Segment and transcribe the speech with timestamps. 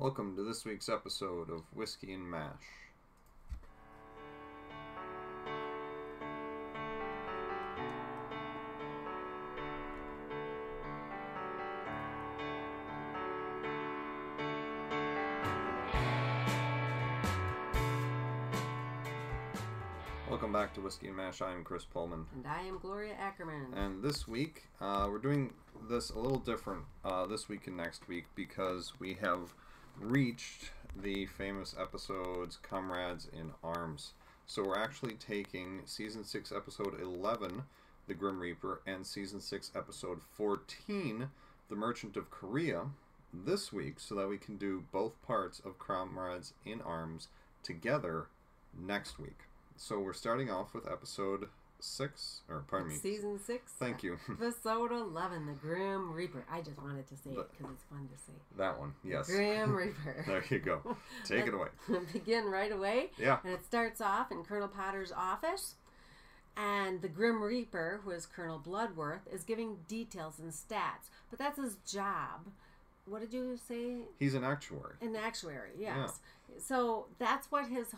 [0.00, 2.52] Welcome to this week's episode of Whiskey and Mash.
[20.30, 21.42] Welcome back to Whiskey and Mash.
[21.42, 22.24] I am Chris Pullman.
[22.36, 23.74] And I am Gloria Ackerman.
[23.74, 25.52] And this week, uh, we're doing
[25.90, 29.52] this a little different uh, this week and next week because we have
[30.00, 34.12] reached the famous episodes Comrades in Arms.
[34.46, 37.62] So we're actually taking season 6, episode 11,
[38.06, 41.28] The Grim Reaper, and season 6, episode 14,
[41.68, 42.86] The Merchant of Korea,
[43.32, 47.28] this week so that we can do both parts of Comrades in Arms
[47.62, 48.26] together
[48.78, 49.40] next week.
[49.76, 51.48] So we're starting off with episode
[51.80, 52.96] 6, or pardon me.
[52.96, 53.72] Season 6.
[53.78, 54.18] Thank you.
[54.30, 56.44] Episode 11, The Grim Reaper.
[56.50, 58.32] I just wanted to say it because it's fun to say.
[58.56, 59.26] That one, yes.
[59.28, 60.24] Grim Reaper.
[60.26, 60.96] there you go.
[61.24, 61.68] Take it away.
[62.12, 63.10] Begin right away.
[63.18, 63.38] Yeah.
[63.44, 65.74] And it starts off in Colonel Potter's office.
[66.56, 71.08] And the Grim Reaper, who is Colonel Bloodworth, is giving details and stats.
[71.30, 72.48] But that's his job.
[73.06, 73.98] What did you say?
[74.18, 74.94] He's an actuary.
[75.00, 76.18] An actuary, yes.
[76.58, 77.94] So that's what his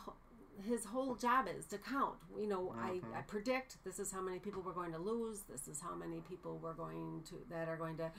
[0.68, 2.16] his whole job is to count.
[2.38, 5.42] You know, I, I predict this is how many people we're going to lose.
[5.50, 8.10] This is how many people we're going to that are going to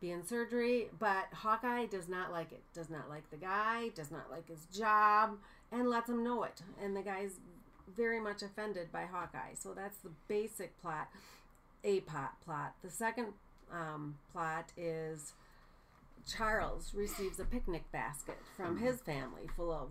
[0.00, 0.88] be in surgery.
[0.98, 2.62] But Hawkeye does not like it.
[2.74, 3.88] Does not like the guy.
[3.94, 5.38] Does not like his job,
[5.72, 6.62] and lets him know it.
[6.82, 7.32] And the guy's
[7.96, 9.54] very much offended by Hawkeye.
[9.54, 11.08] So that's the basic plot.
[11.82, 12.74] A plot plot.
[12.82, 13.28] The second
[13.72, 15.32] um, plot is
[16.28, 19.88] Charles receives a picnic basket from his family full of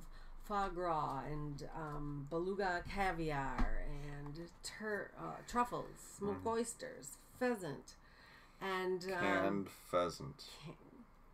[0.50, 5.86] foie gras and um, beluga caviar and tur- uh, truffles,
[6.18, 7.94] smoked oysters, pheasant,
[8.60, 10.46] and um, Canned pheasant.
[10.66, 10.74] can-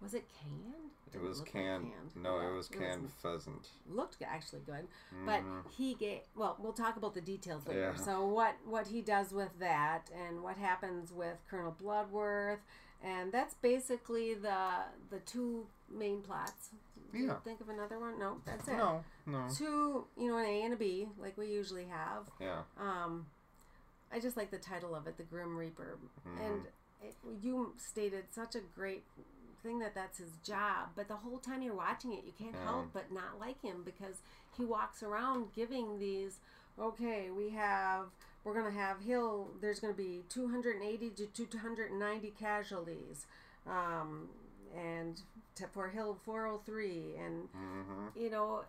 [0.02, 0.92] was it canned?
[1.08, 1.92] It Didn't was like canned.
[2.22, 3.70] No, Well, it was canned pheasant.
[3.90, 4.88] looked actually good,
[5.26, 5.72] but Mhm.
[5.72, 6.22] he gave.
[6.36, 7.94] Well, we'll talk about the details later.
[7.98, 8.04] Yeah.
[8.04, 12.60] So what what he does with that, and what happens with Colonel Bloodworth,
[13.02, 16.72] and that's basically the the two main plots.
[17.14, 17.36] Yeah.
[17.44, 18.18] think of another one?
[18.20, 18.74] No, that's it.
[18.78, 19.48] No, no.
[19.56, 22.30] Two, you know, an A and a B, like we usually have.
[22.40, 22.62] Yeah.
[22.80, 23.28] Um,
[24.12, 26.40] I just like the title of it, The Grim Reaper, Mhm.
[26.46, 26.68] and
[27.02, 29.04] it, you stated such a great
[29.64, 30.90] thing that that's his job.
[30.96, 32.64] But the whole time you're watching it, you can't Yeah.
[32.66, 34.22] help but not like him because
[34.58, 36.40] he walks around giving these.
[36.78, 38.12] Okay, we have.
[38.44, 39.50] We're gonna have Hill.
[39.60, 43.26] There's gonna be 280 to 290 casualties,
[43.66, 44.30] um,
[44.76, 45.24] and to,
[45.74, 48.64] for Hill 403, and hmm you know,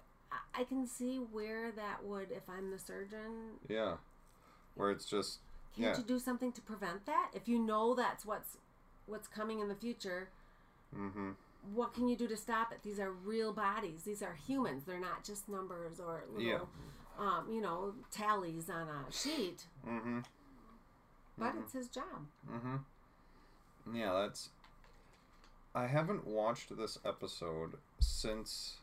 [0.55, 3.97] I, can see where that would, if I'm the surgeon, Yeah.
[4.75, 5.39] Where it's just
[5.75, 5.99] can't Yeah.
[5.99, 7.31] you do something to prevent that?
[7.33, 8.59] If you know that's what's
[9.07, 10.31] what's coming in the future,
[10.95, 11.33] hmm
[11.75, 12.83] what can you do to stop it?
[12.85, 14.03] These are real bodies.
[14.05, 14.85] These are humans.
[14.85, 16.61] They're not just numbers or little, Yeah.
[17.19, 19.67] um, you know, tallies on a sheet.
[19.85, 20.21] hmm
[21.37, 22.27] But it's his job.
[22.49, 22.77] hmm
[23.93, 24.51] Yeah, that's.
[25.77, 28.79] I haven't watched this episode since.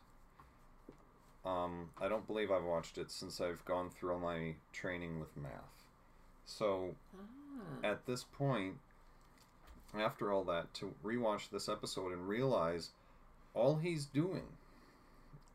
[1.44, 5.36] Um, I don't believe I've watched it since I've gone through all my training with
[5.36, 5.88] math.
[6.46, 7.84] So Ah.
[7.86, 8.78] at this point,
[9.92, 12.92] after all that, to rewatch this episode and realize
[13.54, 14.56] all he's doing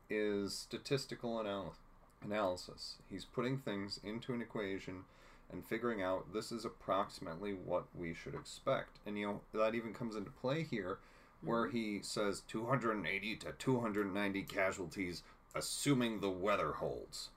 [0.10, 1.76] is statistical anal-
[2.22, 2.98] analysis.
[3.10, 5.06] He's putting things into an equation
[5.50, 9.00] and figuring out this is approximately what we should expect.
[9.06, 11.00] And you know, that even comes into play here
[11.42, 11.78] where mm-hmm.
[11.78, 15.24] he says 280 to 290 casualties
[15.56, 17.30] assuming the weather holds.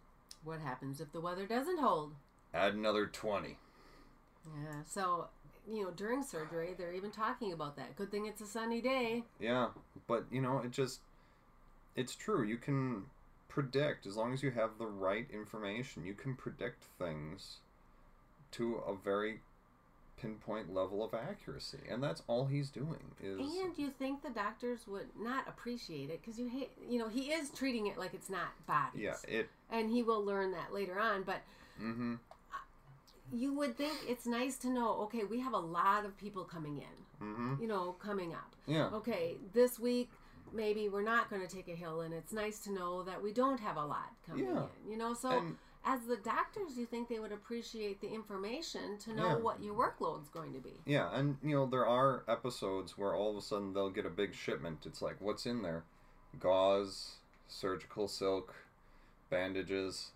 [0.45, 2.13] What happens if the weather doesn't hold?
[2.53, 3.57] Add another 20.
[4.45, 4.83] Yeah.
[4.87, 5.29] So,
[5.71, 7.97] you know, during surgery, they're even talking about that.
[7.97, 9.25] Good thing it's a sunny day.
[9.39, 9.69] Yeah,
[10.09, 11.01] but you know, it just
[11.95, 12.43] it's true.
[12.43, 13.05] You can
[13.49, 17.59] predict as long as you have the right information, you can predict things
[18.53, 19.41] to a very
[20.27, 21.81] pinpoint level of accuracy.
[21.91, 26.21] And that's all he's doing is And you think the doctors would not appreciate it
[26.23, 29.03] because you hate, you know, he is treating it like it's not bodies.
[29.03, 31.25] yeah, it And he will learn that later on.
[31.25, 31.39] But
[31.83, 32.19] mhm
[33.35, 36.77] you would think it's nice to know, okay, we have a lot of people coming
[36.79, 38.55] in, mhm you know, coming up.
[38.67, 38.89] yeah.
[38.93, 40.11] Okay, this week
[40.53, 43.33] maybe we're not going to take a hill, and it's nice to know that we
[43.33, 44.65] don't have a lot coming Yeah.
[44.85, 45.15] in, you know.
[45.15, 45.31] So.
[45.31, 49.35] And- as the doctors, you think they would appreciate the information to know Yeah.
[49.37, 50.75] what your workload's going to be.
[50.87, 54.11] Yeah, and you know, there are episodes where all of a sudden they'll get a
[54.11, 54.87] big shipment.
[54.87, 55.85] It's like, what's in there?
[56.39, 57.17] Gauze,
[57.49, 58.55] surgical silk,
[59.31, 60.11] bandages.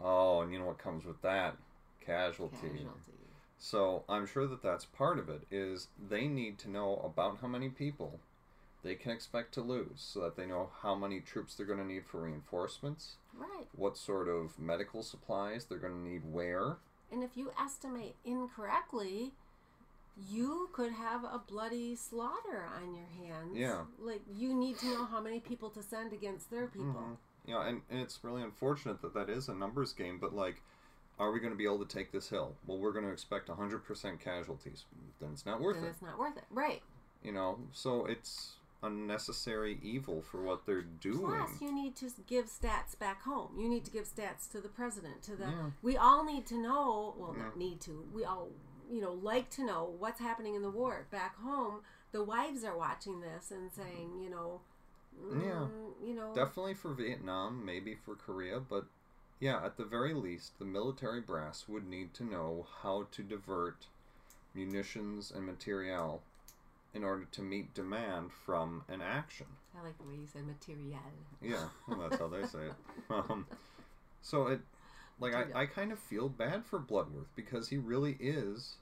[0.00, 1.56] Oh, and you know what comes with that?
[2.00, 2.56] Casualty.
[2.56, 3.12] Casualty.
[3.58, 5.42] So I'm sure that that's part of it.
[5.50, 8.18] Is they need to know about how many people
[8.82, 11.84] they can expect to lose so that they know how many troops they're going to
[11.86, 13.66] need for reinforcements, Right.
[13.76, 16.76] what sort of medical supplies they're going to need where.
[17.10, 19.32] And if you estimate incorrectly,
[20.30, 23.56] you could have a bloody slaughter on your hands.
[23.56, 23.82] Yeah.
[23.98, 26.86] Like you need to know how many people to send against their people.
[26.92, 27.16] Mhm.
[27.46, 30.62] You know, and, and it's really unfortunate that that is a numbers game, but like,
[31.18, 32.54] are we going to be able to take this hill?
[32.66, 34.84] Well, we're going to expect 100% casualties.
[35.20, 35.88] Then it's not worth Then it.
[35.88, 36.44] it's not worth it.
[36.50, 36.82] Right.
[37.22, 38.52] You know, so it's
[38.82, 41.18] unnecessary evil for what they're doing.
[41.26, 43.58] Plus, you need to give stats back home.
[43.58, 45.22] You need to give stats to the president.
[45.22, 45.70] To the Yeah.
[45.82, 47.14] we all need to know.
[47.16, 47.44] Well, Yeah.
[47.44, 48.08] not need to.
[48.12, 48.50] We all,
[48.90, 51.82] you know, like to know what's happening in the war back home.
[52.12, 54.60] The wives are watching this and saying, you know,
[55.30, 55.68] Yeah.
[55.70, 58.86] mm, you know, Definitely for Vietnam, maybe for Korea, but
[59.40, 63.86] yeah, at the very least, the military brass would need to know how to divert
[64.54, 66.22] munitions and materiel
[66.94, 69.46] in order to meet demand from an action.
[69.78, 71.00] I like the way you said material.
[71.40, 72.74] Yeah, well, that's how they say it.
[73.10, 73.46] Um,
[74.20, 74.60] so it,
[75.20, 78.76] like, I, I kind of feel bad for Bloodworth because he really is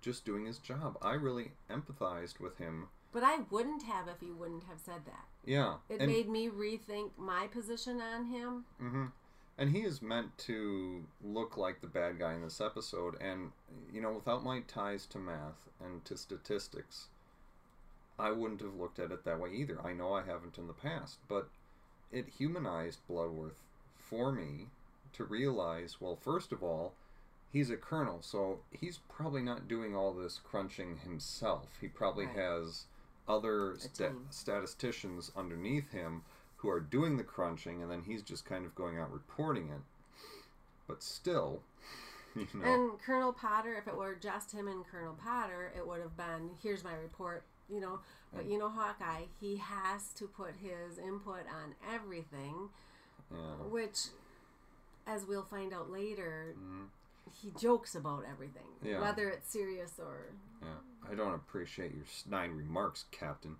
[0.00, 0.96] just doing his job.
[1.02, 2.88] I really empathized with him.
[3.12, 5.24] But I wouldn't have if you wouldn't have said that.
[5.44, 8.64] Yeah, It and, made me rethink my position on him.
[8.78, 9.06] hmm
[9.56, 13.16] And he is meant to look like the bad guy in this episode.
[13.20, 13.52] And,
[13.92, 17.08] you know, without my ties to math and to statistics,
[18.18, 19.78] I wouldn't have looked at it that way either.
[19.84, 21.18] I know I haven't in the past.
[21.28, 21.48] But
[22.10, 23.58] it humanized Bloodworth
[23.96, 24.66] for me
[25.14, 26.94] to realize well, first of all,
[27.52, 31.78] he's a colonel, so he's probably not doing all this crunching himself.
[31.80, 32.36] He probably Right.
[32.36, 32.84] has
[33.26, 36.22] other sta- statisticians underneath him
[36.56, 39.80] who are doing the crunching, and then he's just kind of going out reporting it.
[40.86, 41.62] But still,
[42.34, 46.00] you know, And Colonel Potter, if it were just him and Colonel Potter, it would
[46.00, 48.00] have been, here's my report, you know.
[48.34, 52.68] But you know, Hawkeye, he has to put his input on everything,
[53.30, 53.36] yeah.
[53.70, 54.08] which,
[55.06, 56.88] as we'll find out later, Mhm.
[57.30, 59.00] he jokes about everything, Yeah.
[59.00, 60.32] whether it's serious or.
[60.60, 60.78] Yeah,
[61.10, 63.56] I don't appreciate your snide remarks, Captain.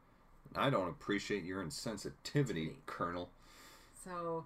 [0.55, 3.31] I don't appreciate your insensitivity, Colonel.
[4.05, 4.45] So,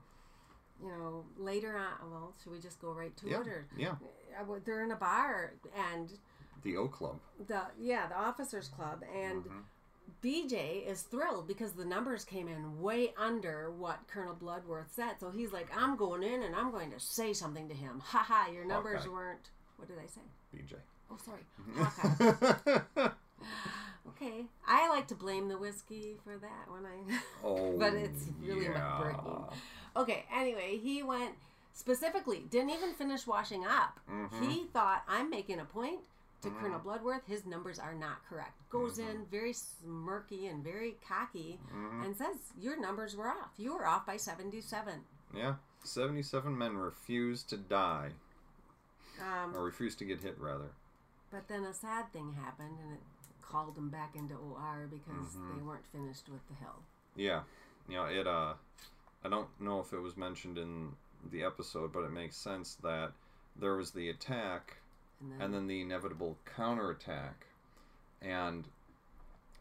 [0.81, 3.49] you know, later on, well, should we just go right to Yeah, it?
[3.49, 3.97] Or, yeah.
[4.39, 6.19] I they're in a bar, and
[6.63, 7.19] The O Club.
[7.49, 9.63] the yeah the officers club and Mhm.
[10.23, 15.31] bj is thrilled because the numbers came in way under what colonel bloodworth said so
[15.31, 18.65] he's like i'm going in and i'm going to say something to him haha your
[18.65, 19.13] numbers Hawkeye.
[19.13, 20.21] weren't what did i say
[20.55, 20.75] BJ.
[21.11, 21.45] oh sorry
[24.09, 28.69] okay i like to blame the whiskey for that when i oh, But it's really
[28.69, 29.17] my brain.
[29.97, 31.35] okay anyway he went
[31.75, 34.43] specifically didn't even finish washing up Mhm.
[34.51, 36.01] he thought i'm making a point
[36.43, 36.61] to Mm-hmm.
[36.61, 42.05] colonel bloodworth his numbers are not correct goes in very smirky and very cocky Mhm.
[42.05, 45.05] and says your numbers were off you were off by 77
[45.35, 45.55] Yeah,
[45.85, 48.13] seventy-seven men refused to die,
[49.21, 50.71] um, or refused to get hit, rather.
[51.31, 53.01] but then a sad thing happened and it
[53.41, 55.57] called them back into or because Mm-hmm.
[55.57, 56.83] they weren't finished with the hill
[57.15, 57.43] Yeah,
[57.89, 58.27] you know it.
[58.27, 58.55] Uh,
[59.25, 60.97] I don't know if it was mentioned in
[61.31, 63.13] the episode, but it makes sense that
[63.57, 64.79] there was the attack
[65.23, 67.47] and then, and then the inevitable counterattack.
[68.21, 68.67] And,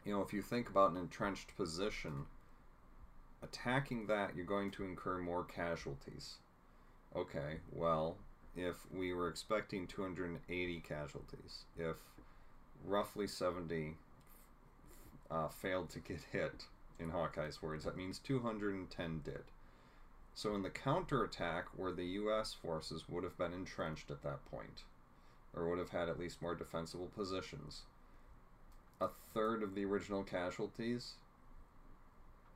[0.04, 2.26] you know, if you think about an entrenched position,
[3.42, 6.36] attacking that, you're going to incur more casualties.
[7.14, 8.16] Okay, well,
[8.56, 11.96] if we were expecting 280 casualties, if
[12.84, 13.96] roughly 70
[15.30, 16.66] uh, failed to get hit,
[17.02, 19.44] in Hawkeye's words, that means 210 did.
[20.34, 22.54] So in the counterattack, where the U.S.
[22.54, 24.84] forces would have been entrenched at that point,
[25.54, 27.82] or would have had at least more defensible positions,
[29.00, 31.14] a third of the original casualties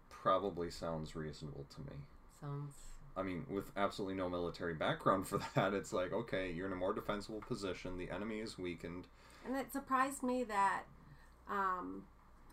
[0.09, 1.97] probably sounds reasonable to me.
[2.41, 2.73] sounds
[3.17, 6.77] I mean, with absolutely no military background for that, it's like, okay, you're in a
[6.77, 9.05] more defensible position, the enemy is weakened.
[9.47, 10.83] And it surprised me that
[11.51, 12.05] um,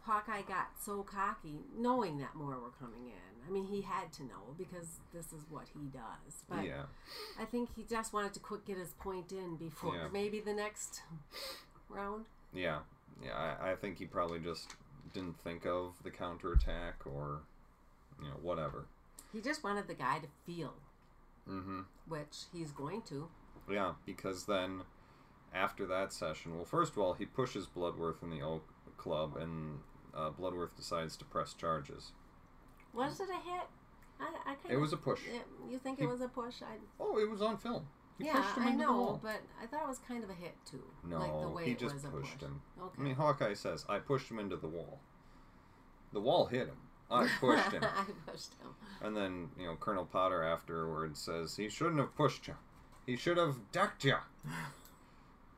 [0.03, 3.32] Hawkeye got so cocky, knowing that more were coming in.
[3.47, 6.43] I mean, he had to know because this is what he does.
[6.49, 6.83] But yeah.
[7.39, 10.07] I think he just wanted to quick get his point in before Yeah.
[10.11, 11.01] maybe the next
[11.89, 12.25] round.
[12.53, 12.79] Yeah.
[13.23, 14.75] Yeah, I, I think he probably just
[15.13, 17.41] didn't think of the counterattack or,
[18.21, 18.85] you know, whatever.
[19.31, 20.73] He just wanted the guy to feel,
[21.49, 21.81] Mm-hmm.
[22.07, 23.27] which he's going to.
[23.69, 24.81] Yeah, because then
[25.53, 28.61] after that session, well, first of all, he pushes Bloodworth in the O
[28.97, 29.79] Club, and
[30.15, 32.11] uh, Bloodworth decides to press charges.
[32.93, 33.63] Was it a hit?
[34.19, 35.19] I, I It was a push.
[35.69, 36.61] you think He- it was a push?
[36.61, 37.87] I, Oh, it was on film.
[38.19, 39.19] He yeah, pushed him I into the know, wall.
[39.23, 40.83] but I thought it was kind of a hit too.
[41.03, 42.41] No, like the way he it just was pushed push.
[42.41, 42.61] him.
[42.79, 42.95] Okay.
[42.99, 44.99] I mean, Hawkeye says, "I pushed him into the wall."
[46.13, 46.77] The wall hit him.
[47.09, 47.83] I pushed him.
[47.97, 48.69] I pushed him.
[49.01, 52.55] And then, you know, Colonel Potter afterwards says he shouldn't have pushed you.
[53.07, 54.17] He should have ducked you.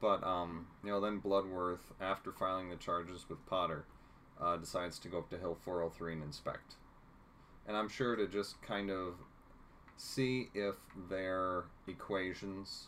[0.02, 3.86] But, um, you know, then Bloodworth, after filing the charges with Potter,
[4.40, 6.76] uh, decides to go up to Hill 403 and inspect.
[7.68, 9.16] And I'm sure to just kind of
[9.98, 10.76] see if
[11.10, 12.88] their equations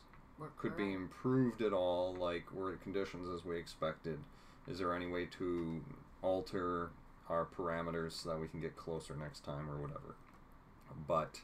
[0.57, 4.19] could be improved at all, like were the conditions as we expected.
[4.67, 5.81] Is there any way to
[6.21, 6.91] alter
[7.29, 10.15] our parameters so that we can get closer next time or whatever?
[11.07, 11.41] But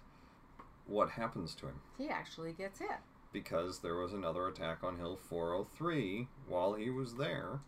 [0.86, 1.82] what happens to him?
[1.98, 2.98] He actually gets hit.
[3.32, 7.62] Because there was another attack on Hill 403 while he was there.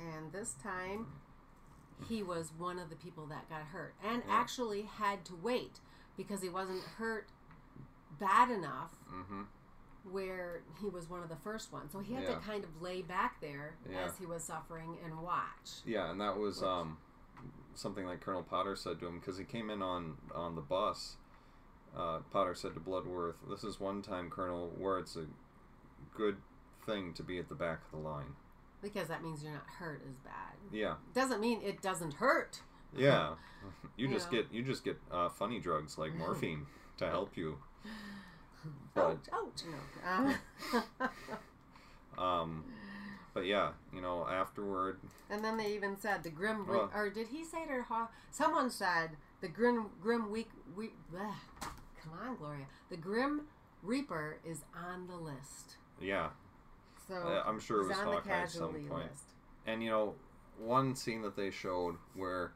[0.00, 1.06] And this time,
[2.08, 4.34] he was one of the people that got hurt and Yeah.
[4.34, 5.80] actually had to wait
[6.16, 7.28] because he wasn't hurt
[8.18, 9.42] bad enough hmm
[10.04, 11.92] where he was one of the first ones.
[11.92, 12.36] So he had Yeah.
[12.36, 14.06] to kind of lay back there Yeah.
[14.06, 15.82] as he was suffering and watch.
[15.84, 16.96] Yeah, and that was um,
[17.74, 21.18] something like Colonel Potter said to him because he came in on on the bus.
[21.94, 25.26] Uh, Potter said to Bloodworth, "This is one time, Colonel, where it's a
[26.14, 26.40] good
[26.86, 28.36] thing to be at the back of the line."
[28.82, 30.54] Because that means you're not hurt as bad.
[30.72, 32.60] Yeah, Doesn't mean it doesn't hurt.
[32.96, 33.30] yeah.
[33.96, 34.38] You You just know.
[34.42, 36.66] get you just get uh, funny drugs like morphine
[36.98, 37.58] to help you.
[38.94, 39.62] But ouch,
[40.02, 40.34] ouch.
[40.72, 40.78] No.
[42.18, 42.64] Uh, um,
[43.34, 44.98] but yeah, you know, afterward,
[45.30, 48.08] and then they even said the grim, Well- or did he say it or Haw-
[48.30, 51.32] someone said the grim, grim week, we, bleh.
[52.02, 53.42] come on, Gloria, the grim
[53.82, 55.76] reaper is on the list.
[56.00, 56.30] yeah,
[57.08, 58.90] So Uh, I'm sure it was Hawkeye at some point.
[59.10, 59.24] list.
[59.66, 60.14] And you know,
[60.58, 62.52] one scene that they showed where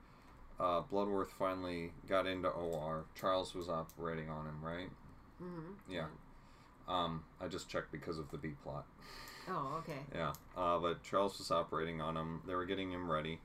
[0.61, 4.91] uh, Bloodworth finally got into OR, Charles was operating on him, right?
[5.43, 5.93] Mm-hmm.
[5.93, 6.07] Yeah.
[6.89, 8.85] Um, I just checked because of the B plot.
[9.49, 9.99] Oh, okay.
[10.15, 10.33] Yeah.
[10.57, 12.43] Uh, but Charles was operating on him.
[12.47, 13.41] They were getting him ready,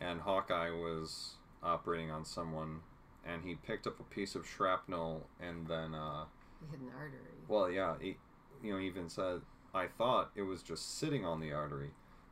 [0.00, 2.80] and Hawkeye was operating on someone,
[3.26, 6.24] and he picked up a piece of shrapnel, and then, uh,
[6.60, 7.18] He hit an artery.
[7.48, 8.16] well, yeah, he,
[8.62, 9.42] you know, even said,
[9.74, 11.90] I thought it was just sitting on the artery,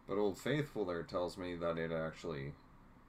[0.09, 2.53] but Old Faithful there tells me that it actually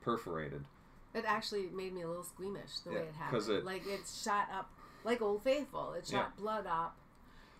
[0.01, 0.65] perforated.
[1.13, 3.49] It actually made me a little squeamish the Yeah, way it happened.
[3.49, 4.71] it- like it shot up,
[5.03, 5.93] like Old Faithful.
[5.93, 6.95] It shot blood up,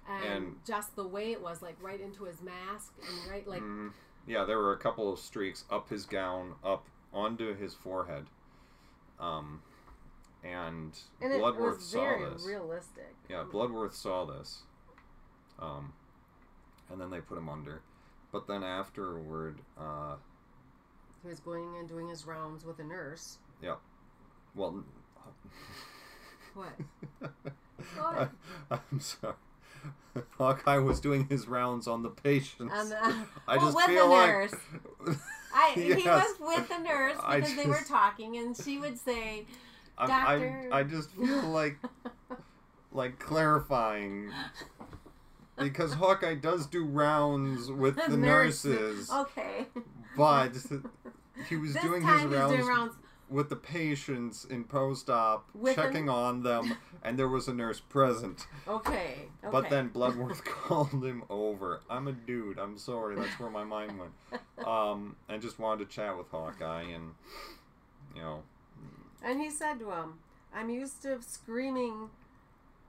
[0.07, 3.61] and, And- just the way it was, like right into his mask, and right like
[3.61, 3.93] Mhm.
[4.25, 8.25] Yeah, there were a couple of streaks up his gown, up onto his forehead.
[9.19, 9.61] Um,
[10.43, 12.45] and, and it Bloodworth was saw this.
[12.45, 13.13] realistic.
[13.29, 14.63] Yeah, Bloodworth saw this.
[15.59, 15.93] Um,
[16.91, 17.81] and then they put him under.
[18.31, 20.15] But then afterward, uh,
[21.21, 23.37] He was going and doing his rounds with a nurse.
[23.61, 23.75] Yeah.
[24.55, 24.83] Well,
[26.53, 26.73] What?
[27.99, 28.27] I,
[28.71, 29.33] I'm sorry.
[30.37, 32.73] Hawkeye was doing his rounds on the patients.
[32.73, 33.03] On the-
[33.47, 34.53] I well, just with feel the like nurse.
[35.53, 36.05] I he Yes.
[36.39, 39.45] was with the nurse I because they were just- talking, and she would say,
[39.97, 41.77] I, Doctor- I, I just feel like
[42.91, 44.31] like clarifying
[45.63, 49.67] because Hawkeye does do rounds with the, nurse- nurses, "Okay."
[50.17, 50.51] but
[51.49, 52.95] he was this doing his rounds doing rounds
[53.29, 58.45] with the patients in post-op, With checking on them, and there was a nurse present.
[58.67, 58.91] Okay.
[58.93, 59.27] okay.
[59.51, 61.81] But then Bloodworth called him over.
[61.89, 62.59] I'm a dude.
[62.59, 63.15] I'm sorry.
[63.15, 64.67] That's where my mind went.
[64.67, 67.11] Um, and just wanted to chat with Hawkeye, and
[68.15, 68.43] you know,
[69.23, 70.19] And he said to him,
[70.53, 72.09] I'm used to screaming,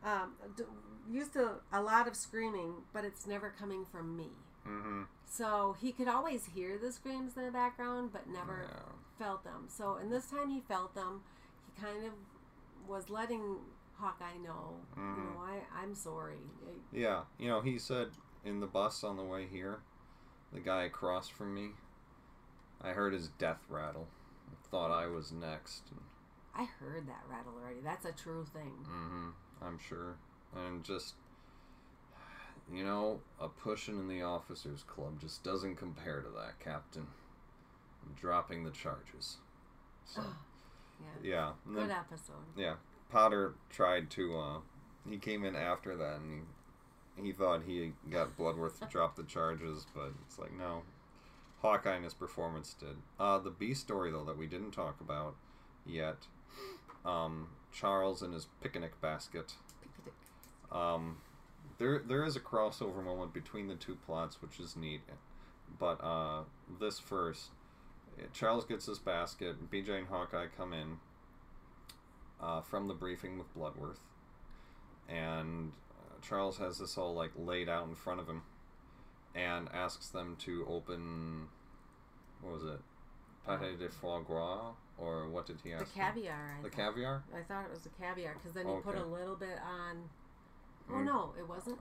[0.04, 0.32] um,
[1.10, 4.30] used to a lot of screaming, but it's never coming from me.
[4.64, 8.92] hmm So he could always hear the screams in the background, but never yeah.
[9.18, 9.66] felt them.
[9.68, 11.22] So, and this time he felt them.
[11.66, 12.12] He kind of
[12.88, 13.58] was letting
[13.98, 15.34] Hawkeye know, you Mhm.
[15.34, 16.38] know, I, I'm sorry.
[16.92, 18.08] Yeah, you know, he said
[18.44, 19.80] in the bus on the way here,
[20.52, 21.70] the guy across from me,
[22.80, 24.08] I heard his death rattle.
[24.70, 25.84] Thought I was next.
[26.54, 27.80] I heard that rattle already.
[27.82, 28.72] That's a true thing.
[28.84, 29.30] hmm
[29.62, 30.16] I'm sure.
[30.56, 31.14] And just,
[32.72, 37.06] you know, a pushing in the officers' club just doesn't compare to that, Captain.
[38.04, 39.38] I'm dropping the charges.
[40.04, 40.22] So,
[41.22, 41.28] Yeah.
[41.30, 41.52] yeah.
[41.66, 42.34] Good then, episode.
[42.56, 42.74] yeah.
[43.10, 44.58] Potter tried to, uh,
[45.08, 46.46] he came in after that and
[47.16, 50.82] he, he thought he got Bloodworth to drop the charges, but it's like, no.
[51.62, 52.96] Hawkeye and his performance did.
[53.18, 55.34] Uh, the B story, though, that we didn't talk about
[55.86, 56.26] yet,
[57.06, 59.54] um, Charles and his picnic basket.
[60.74, 61.18] Um,
[61.78, 65.00] there, there is a crossover moment between the two plots, which is neat.
[65.78, 66.42] But uh,
[66.80, 67.50] this first,
[68.32, 69.70] Charles gets his basket.
[69.70, 70.98] BJ and Hawkeye come in
[72.40, 74.00] uh, from the briefing with Bloodworth,
[75.08, 78.42] and uh, Charles has this all like laid out in front of him,
[79.34, 81.48] and asks them to open.
[82.42, 82.80] What was it?
[83.46, 85.92] pate de foie gras, or what did he ask?
[85.92, 86.56] The caviar.
[86.58, 86.76] I The thought.
[86.76, 87.22] caviar?
[87.36, 90.04] I thought it was the caviar because then you put a little bit on.
[90.92, 91.78] Oh no, it wasn't.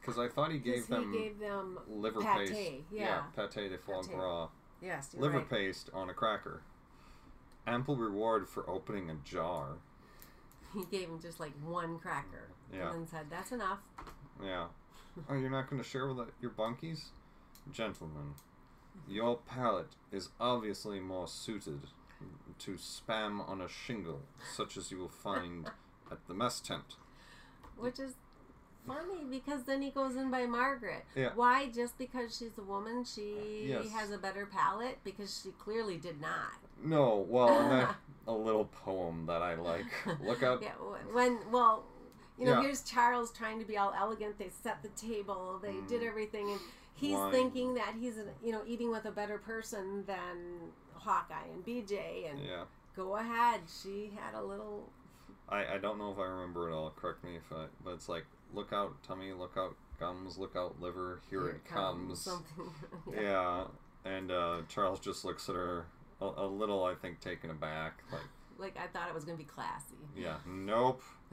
[0.00, 2.84] Because I thought he gave Because he them gave them liver pate, paste.
[2.92, 3.22] yeah.
[3.36, 4.14] pate de foie Pate.
[4.16, 4.48] gras.
[4.80, 5.50] yes, you're liver right.
[5.50, 6.62] paste on a cracker.
[7.66, 9.78] Ample reward for opening a jar.
[10.74, 12.90] He gave him just like one cracker Yeah.
[12.90, 13.80] and then said, "That's enough."
[14.42, 14.66] Yeah.
[15.28, 17.06] Oh, you're not going to share with uh, your bunkies?
[17.72, 18.34] Gentlemen,
[19.08, 21.80] your palate is obviously more suited
[22.60, 24.20] to spam on a shingle,
[24.54, 25.66] such as you will find
[26.12, 26.96] at the mess tent.
[27.76, 28.14] Which is
[28.86, 31.04] funny because then he goes in by Margaret.
[31.14, 31.30] Yeah.
[31.34, 31.68] Why?
[31.68, 33.90] Just because she's a woman, she Yes.
[33.92, 36.52] has a better palate because she clearly did not.
[36.82, 37.88] No, well, and then
[38.28, 39.86] a little poem that I like.
[40.22, 40.62] Look out.
[40.62, 40.72] Yeah.
[41.12, 41.84] When well,
[42.38, 42.62] you know, Yeah.
[42.62, 44.38] here's Charles trying to be all elegant.
[44.38, 45.58] They set the table.
[45.62, 46.60] They did everything, and
[46.94, 47.18] he's Mm.
[47.18, 47.32] Wine.
[47.32, 52.26] thinking that he's you know eating with a better person than Hawkeye and BJ.
[52.30, 52.64] And Yeah.
[52.94, 54.90] go ahead, she had a little.
[55.48, 56.90] I, I don't know if I remember it all.
[56.90, 57.66] Correct me if I.
[57.84, 62.20] But it's like, look out, tummy, look out, gums, look out, liver, here, it comes.
[62.20, 62.70] Something.
[63.20, 63.64] Yeah.
[64.04, 65.86] And uh, Charles just looks at her
[66.20, 68.02] a, a little, I think, taken aback.
[68.12, 68.20] Like,
[68.58, 69.94] Like I thought it was gonna be classy.
[70.16, 71.02] yeah, nope.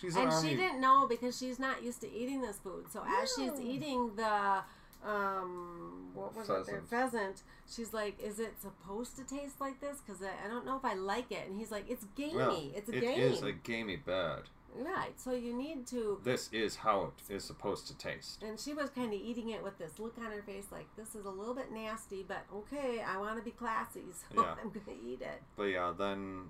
[0.00, 0.48] She's an and army.
[0.50, 2.86] she didn't know because she's not used to eating this food.
[2.92, 4.60] So as she's eating the
[5.06, 6.88] um what was it there Pheasant.
[6.90, 7.42] pheasant
[7.74, 10.84] she's like is it supposed to taste like this because I, I don't know if
[10.84, 13.52] i like it and he's like it's gamey Well, it's a it game is a
[13.52, 14.42] gamey bed.
[14.76, 18.42] Right so you need to This is how it is supposed to taste.
[18.42, 21.14] and she was kind of eating it with this look on her face like this
[21.14, 24.54] is a little bit nasty but okay i want to be classy so Yeah.
[24.62, 26.44] i'm gonna eat it But yeah, then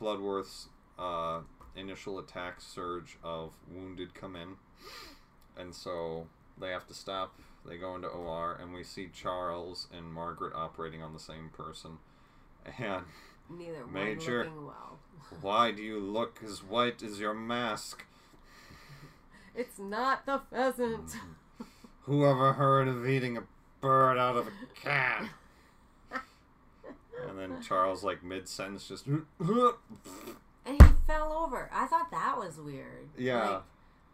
[0.00, 1.40] Bloodworth's uh,
[1.76, 4.56] initial attack surge of wounded come in,
[5.56, 6.26] and so
[6.60, 7.34] they have to stop.
[7.66, 11.98] They go into OR, and we see Charles and Margaret operating on the same person.
[12.78, 13.04] And
[13.50, 14.38] neither Major.
[14.44, 14.98] one looking well
[15.40, 18.04] why do you look as white as your mask?
[19.54, 21.66] it's not the pheasant Mm.
[22.02, 23.42] Who ever heard of eating a
[23.82, 25.28] bird out of a can?
[27.28, 29.22] and then Charles, like mid sentence, just and
[30.66, 33.48] he fell over i thought that was weird yeah.
[33.50, 33.62] Like,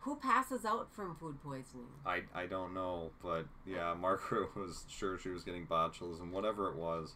[0.00, 5.18] who passes out from food poisoning I, I don't know, but yeah, Margaret was sure
[5.18, 7.14] she was getting botulism, whatever it was.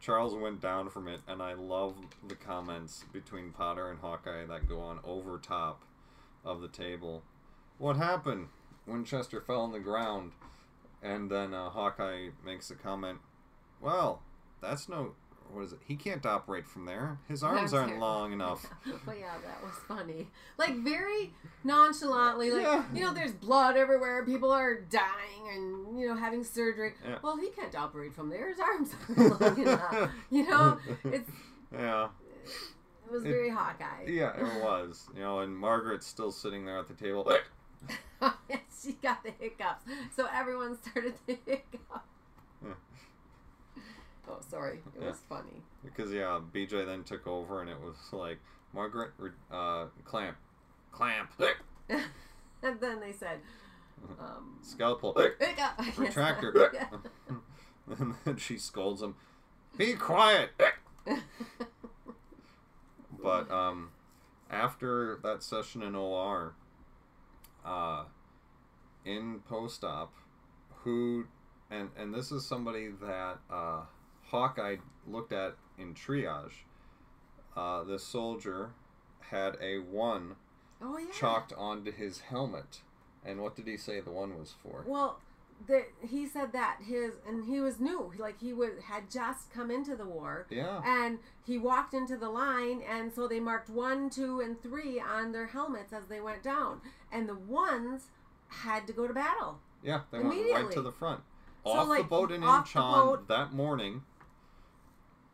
[0.00, 1.94] Charles went down from it, and I love
[2.26, 5.82] the comments between Potter and Hawkeye that go on over top
[6.44, 7.22] of the table.
[7.76, 8.48] What happened?
[8.86, 10.32] Winchester fell on the ground,
[11.02, 13.18] and then uh, Hawkeye makes a comment.
[13.80, 14.22] Well,
[14.62, 15.14] that's no.
[15.52, 15.80] What is it?
[15.86, 17.18] He can't operate from there.
[17.28, 18.64] His arms aren't are- long enough.
[19.06, 20.28] but yeah, that was funny.
[20.58, 21.32] Like very
[21.64, 22.84] nonchalantly, like Yeah.
[22.94, 24.24] you know, there's blood everywhere.
[24.24, 26.94] People are dying and you know having surgery.
[27.06, 27.18] Yeah.
[27.22, 28.48] Well, he can't operate from there.
[28.48, 30.10] His arms aren't long enough.
[30.30, 31.30] You know, it's
[31.72, 32.08] Yeah.
[33.06, 34.04] it was It- very Hawkeye.
[34.06, 35.08] Yeah, it was.
[35.14, 37.30] You know, and Margaret's still sitting there at the table.
[38.82, 39.84] she got the hiccups,
[40.14, 42.04] so everyone started to hiccup.
[42.64, 42.72] Yeah.
[44.30, 44.80] Oh, sorry.
[44.96, 45.08] It Yeah.
[45.08, 45.62] was funny.
[45.84, 48.38] Because yeah, BJ then took over, and it was like
[48.72, 49.12] Margaret,
[49.50, 50.36] uh, clamp,
[50.92, 51.30] clamp,
[51.88, 53.40] and then they said,
[54.18, 55.14] um, scalpel,
[55.96, 56.70] retractor,
[57.98, 59.16] and then she scolds him,
[59.76, 60.50] "Be quiet."
[63.22, 63.90] but um,
[64.50, 66.54] after that session in OR,
[67.64, 68.04] uh,
[69.04, 70.12] in post-op,
[70.84, 71.26] who,
[71.70, 73.80] and and this is somebody that uh,
[74.30, 76.64] Hawkeye looked at in triage.
[77.56, 78.70] Uh, the soldier
[79.30, 80.36] had a one
[80.82, 81.06] Oh yeah.
[81.12, 82.80] chalked onto his helmet,
[83.24, 84.84] and what did he say the one was for?
[84.86, 85.18] Well,
[85.66, 89.70] the, he said that his and he was new, like he was had just come
[89.70, 94.08] into the war, Yeah, and he walked into the line, and so they marked one,
[94.08, 96.80] two, and three on their helmets as they went down,
[97.12, 98.04] and the ones
[98.48, 99.58] had to go to battle.
[99.82, 101.20] yeah, they went right to the front,
[101.64, 104.02] So, off the boat in Incheon that morning,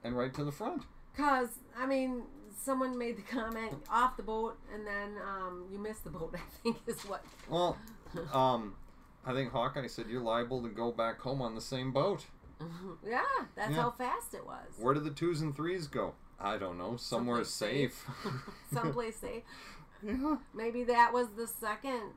[0.07, 0.83] and right to the front.
[1.17, 2.23] Cause I mean,
[2.57, 6.35] someone made the comment off the boat, and then um, you missed the boat.
[6.37, 7.25] I think is what.
[7.49, 7.77] Well,
[8.33, 8.75] um,
[9.25, 12.27] I think Hawkeye said you're liable to go back home on the same boat.
[13.07, 13.23] yeah,
[13.55, 13.83] that's Yeah.
[13.83, 14.67] how fast it was.
[14.79, 16.15] Where did the twos and threes go?
[16.39, 16.97] I don't know.
[16.97, 18.07] Somewhere Someplace safe.
[18.73, 19.43] Someplace safe.
[20.03, 20.37] yeah.
[20.55, 22.13] Maybe that was the second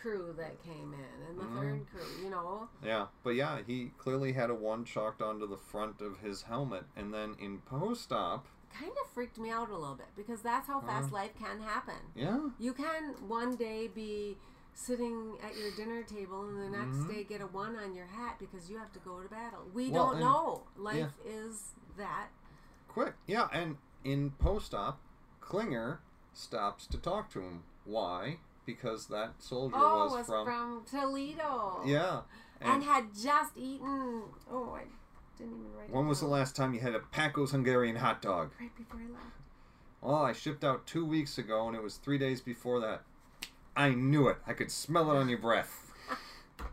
[0.00, 1.60] crew that came in, and the Mm.
[1.60, 2.24] third crew.
[2.24, 2.68] You know.
[2.82, 6.84] Yeah, but yeah, he clearly had a one chalked onto the front of his helmet,
[6.96, 10.80] and then in post-op, kind of freaked me out a little bit because that's how
[10.80, 12.12] fast life can happen.
[12.14, 14.38] yeah, You can one day be
[14.72, 17.08] sitting at your dinner table and the next Mhm.
[17.08, 19.64] day get a one on your hat because you have to go to battle.
[19.74, 20.66] We Well, don't know.
[20.76, 22.28] Life is that.
[22.88, 25.00] Quick, yeah, and in post-op,
[25.40, 26.00] Klinger
[26.32, 27.64] stops to talk to him.
[27.84, 28.38] Why?
[28.66, 31.82] Because that soldier Oh, was, was from, from, Toledo.
[31.84, 32.20] yeah.
[32.60, 34.22] And, And, had just eaten.
[34.50, 34.82] Oh, I
[35.38, 35.88] didn't even write.
[35.88, 38.52] it when was the last time you had a Packo's Hungarian hot dog?
[38.60, 39.24] Right before I left.
[40.02, 43.02] Oh, I shipped out two weeks ago, and it was three days before that.
[43.76, 44.36] I knew it.
[44.46, 45.92] I could smell it on your breath.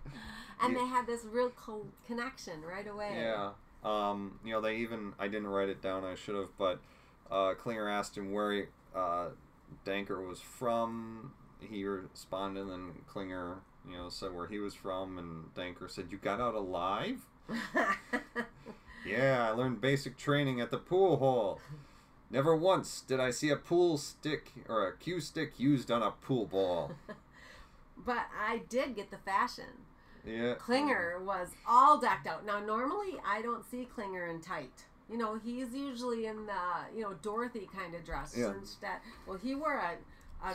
[0.59, 0.79] And Yeah.
[0.79, 3.11] they had this real cold connection right away.
[3.15, 3.51] Yeah.
[3.83, 6.03] Um, you know, they even I didn't write it down.
[6.03, 6.79] I should have, but
[7.29, 8.63] uh, Klinger asked him where he,
[8.95, 9.27] uh,
[9.85, 11.33] Danker was from.
[11.59, 13.57] He responded, and then Klinger,
[13.89, 17.21] you know, said where he was from, and Danker said, "You got out alive."
[19.07, 21.59] Yeah, I learned basic training at the pool hall.
[22.29, 26.11] Never once did I see a pool stick or a cue stick used on a
[26.11, 26.91] pool ball.
[28.05, 29.85] but I did get the fashion.
[30.25, 30.55] Yeah.
[30.55, 32.45] Klinger was all decked out.
[32.45, 34.85] Now, normally I don't see Klinger in tight.
[35.09, 38.35] You know, he's usually in the you know Dorothy kind of dress.
[38.37, 38.53] Yeah.
[38.59, 39.95] Instead, well, he wore a
[40.45, 40.53] a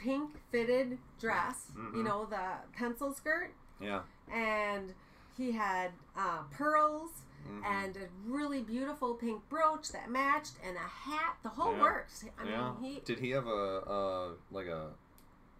[0.00, 1.70] pink fitted dress.
[1.76, 2.04] You Mhm.
[2.04, 4.02] know, the pencil skirt, Yeah.
[4.28, 4.94] and
[5.36, 7.64] he had uh, pearls Mhm.
[7.64, 11.36] and a really beautiful pink brooch that matched, and a hat.
[11.42, 11.82] The whole Yeah.
[11.82, 12.24] works.
[12.38, 12.72] I yeah.
[12.72, 14.92] mean, he Did he have a uh like a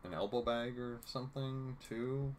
[0.05, 2.35] an elbow bag or something too?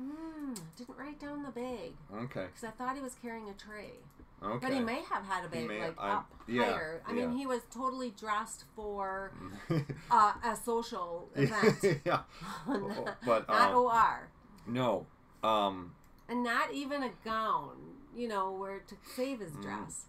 [0.00, 2.46] mm, didn't write down the bag Okay.
[2.46, 3.94] because I thought he was carrying a tray.
[4.42, 4.66] Okay.
[4.66, 7.02] But he may have had a bag may- like I- up yeah, higher.
[7.06, 9.32] I mean, he was totally dressed for
[10.10, 12.20] uh, a social event, yeah.
[12.66, 14.28] not But not um, OR,
[14.66, 15.06] no.
[15.42, 15.92] Um.
[16.28, 17.76] and not even a gown.
[18.16, 19.62] You know, where to save his Mm.
[19.62, 20.06] dress.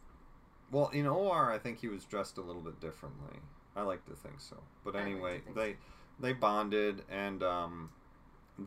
[0.72, 3.39] Well, in OR, I think he was dressed a little bit differently.
[3.76, 4.58] I like to think so.
[4.84, 5.76] But I like anyway, they
[6.20, 7.89] they bonded, and um,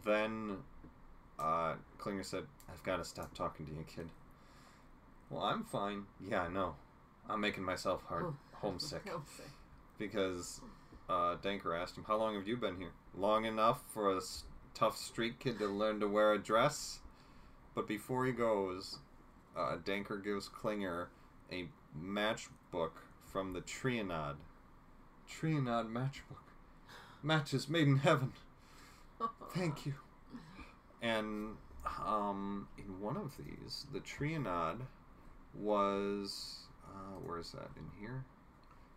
[0.04, 0.58] then
[1.38, 4.08] uh, Klinger said, "I've got to stop talking to you, kid."
[5.32, 6.04] Well, I'm fine.
[6.20, 6.76] Yeah, I know.
[7.28, 8.36] I'm making myself hard Oh.
[8.52, 9.46] homesick Homesick.
[9.98, 10.60] because
[11.08, 12.92] uh, Danker asked him, "How long have you been here?
[13.16, 17.00] Long enough for a s- tough street kid to learn to wear a dress?"
[17.74, 18.98] But before he goes,
[19.56, 21.08] uh, Danker gives Klinger
[21.50, 21.68] a
[21.98, 22.92] matchbook
[23.24, 24.36] from the Trianon.
[25.30, 26.52] Trianon matchbook.
[27.22, 28.32] Matches made in heaven.
[29.54, 29.94] Thank you.
[31.00, 31.56] And
[32.04, 34.80] um, in one of these, the Trianon
[35.54, 38.24] was uh, where is that in here?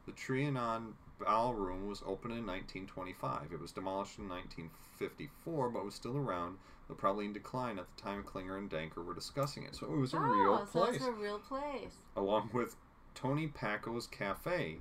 [0.05, 3.53] The Trianon Ballroom was opened in 1925.
[3.53, 8.01] It was demolished in 1954, but was still around, though probably in decline at the
[8.01, 9.75] time Klinger and Danker were discussing it.
[9.75, 11.95] So it was a real oh, so place, it's a real place.
[12.15, 12.75] along with
[13.15, 14.77] Tony Packo's Cafe,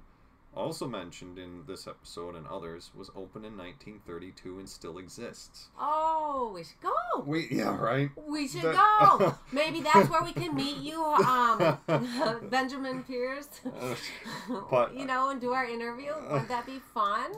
[0.57, 5.69] also mentioned in this episode and others, was opened in 1932 and still exists.
[5.79, 6.93] Oh, we should go.
[7.25, 8.11] Wait, yeah, right.
[8.29, 9.35] We should That- go.
[9.53, 11.79] Maybe that's where we can meet you, um,
[12.51, 13.49] Benjamin Pierce.
[14.71, 16.13] But- you know, and do our interview.
[16.31, 17.33] Would that be fun?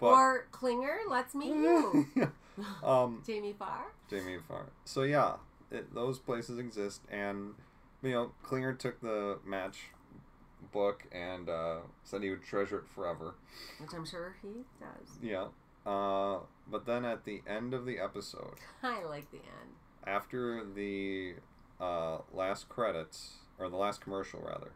[0.00, 2.06] But or Klinger, let's meet you.
[2.82, 3.84] um, Jamie Farr.
[4.10, 4.66] Jamie Farr.
[4.84, 5.34] So yeah,
[5.70, 7.54] it, those places exist, and
[8.02, 9.78] you know, Klinger took the match
[10.72, 13.34] book and uh, said he would treasure it forever.
[13.78, 15.18] Which I'm sure he does.
[15.22, 15.46] Yeah.
[15.90, 19.74] Uh, but then at the end of the episode, I like the end.
[20.06, 21.34] after the
[21.80, 24.72] uh, last credits or the last commercial rather,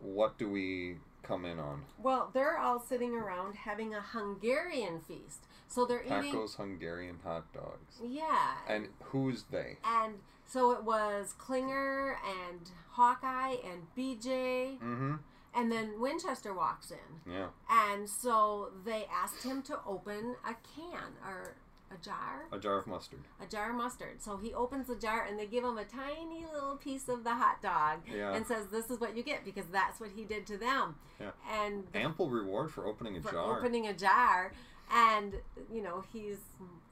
[0.00, 1.82] what do we come in on?
[2.02, 5.46] Well, they're all sitting around having a Hungarian feast.
[5.66, 6.32] So they're eating.
[6.32, 8.00] Packo's Hungarian hot dogs.
[8.04, 8.52] Yeah.
[8.68, 9.78] And who's they?
[9.84, 12.18] And so it was Klinger
[12.50, 15.14] and Hawkeye and BJ, Mm-hmm.
[15.54, 17.32] and then Winchester walks in.
[17.32, 17.48] Yeah.
[17.70, 21.54] And so they asked him to open a can or
[21.90, 23.20] a jar, A jar of mustard.
[23.40, 24.20] a jar of mustard.
[24.22, 27.34] So he opens the jar and they give him a tiny little piece of the
[27.34, 28.32] hot dog Yeah.
[28.34, 30.96] and says, "This is what you get," because that's what he did to them.
[31.20, 31.30] Yeah.
[31.48, 33.58] And the Ample reward for opening a for jar.
[33.58, 34.52] opening a jar
[34.90, 35.34] and
[35.72, 36.38] you know he's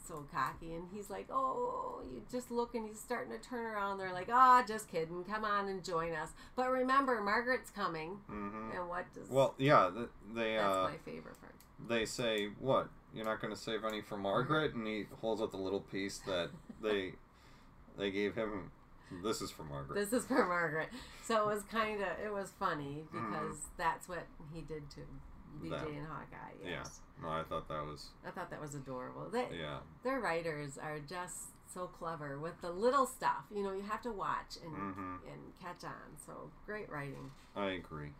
[0.06, 3.98] so cocky and he's like oh you just look and he's starting to turn around.
[3.98, 5.24] They're like oh just kidding.
[5.24, 6.30] Come on and join us.
[6.56, 8.18] But remember margaret's coming.
[8.28, 9.90] Hmm and what does Well, yeah,
[10.34, 11.54] they that's uh, my favorite part.
[11.88, 12.88] they say what?
[13.14, 16.18] You're not going to save any for Margaret, and he holds up the little piece
[16.26, 16.48] that
[16.82, 17.12] they
[17.98, 18.70] they gave him.
[19.22, 19.94] This is for Margaret.
[19.94, 20.88] this is for margaret.
[21.26, 23.30] So it was kind of it was funny Mm-hmm.
[23.32, 25.00] because that's what he did to
[25.60, 25.86] bj Them.
[25.88, 26.84] and hawkeye yeah,
[27.22, 29.78] no, I thought that was i thought that was adorable they, yeah.
[30.04, 34.12] their writers are just so clever with the little stuff you know you have to
[34.12, 36.16] watch and hmm and catch on.
[36.26, 37.30] So great writing.
[37.56, 38.10] I agree.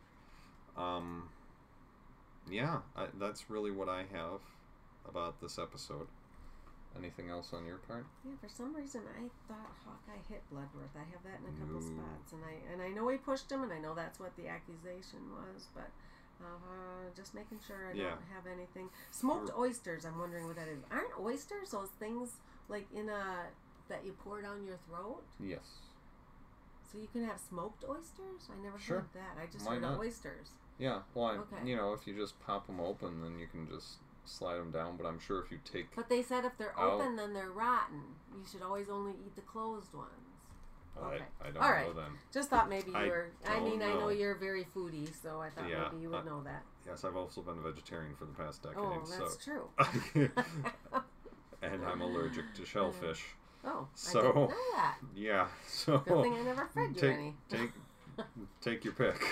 [0.77, 1.29] Um,
[2.51, 4.41] yeah, I, that's really what I have
[5.09, 6.07] about this episode.
[6.97, 8.07] Anything else on your part?
[8.25, 10.95] Yeah, for some reason I thought Hawkeye hit Bloodworth.
[10.95, 11.87] I have that in a couple No.
[11.87, 14.49] spots, and I and I know he pushed him, and I know that's what the
[14.49, 15.91] accusation was, but
[16.41, 18.11] uh, just making sure I Yeah.
[18.11, 18.91] don't have anything.
[19.11, 20.05] Smoked oysters.
[20.05, 20.83] I'm wondering what that is.
[20.91, 22.37] Aren't oysters those things
[22.69, 23.47] like in a
[23.89, 25.23] that you pour down your throat?
[25.41, 25.81] Yes.
[26.91, 28.49] So you can have smoked oysters?
[28.53, 29.01] I never Sure.
[29.01, 29.39] heard that.
[29.41, 30.51] I just Why heard oysters.
[30.79, 31.03] Yeah.
[31.15, 31.65] Well, Okay.
[31.65, 34.97] you know, if you just pop them open, then you can just slide them down.
[34.97, 36.93] But I'm sure if you take, But they said if they're Oh.
[36.93, 38.17] open, then they're rotten.
[38.35, 40.32] You should always only eat the closed ones.
[41.01, 41.23] Okay.
[41.43, 42.11] I, I don't All know then.
[42.33, 43.29] Just thought maybe you I were.
[43.47, 44.09] I don't mean, I know know.
[44.11, 46.63] you're very foodie, so I thought Yeah, maybe you would uh, know that.
[46.87, 48.79] Yes, I've also been a vegetarian for the past decade.
[48.79, 49.19] Oh, so.
[49.19, 49.69] that's true.
[51.63, 53.25] and I'm allergic to shellfish.
[53.65, 54.97] Oh, I So- didn't know that.
[55.15, 55.47] Yeah.
[55.67, 57.35] So Good thing I never fed you take any.
[57.49, 57.71] take
[58.61, 59.25] take your pick.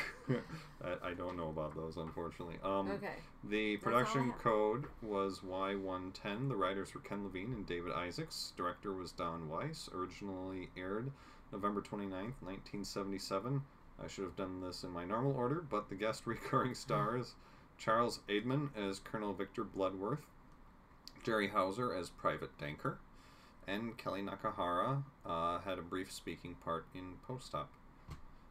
[0.83, 2.57] I, I don't know about those, unfortunately.
[2.65, 3.13] Um, Okay.
[3.45, 4.39] The all I production have.
[4.39, 6.49] code was Y110.
[6.49, 8.53] The writers were Ken Levine and David Isaacs.
[8.57, 9.93] Director was Don Weis.
[9.95, 11.11] Originally aired
[11.53, 13.63] November 29th, 1977.
[14.03, 17.35] I should have done this in my normal order, but the guest recurring stars
[17.79, 20.27] Charles Aidman as Colonel Victor Bloodworth,
[21.25, 22.97] Jerry Houser as Private Danker,
[23.67, 27.71] and Kelly Nakahara uh, had a brief speaking part in Post Op.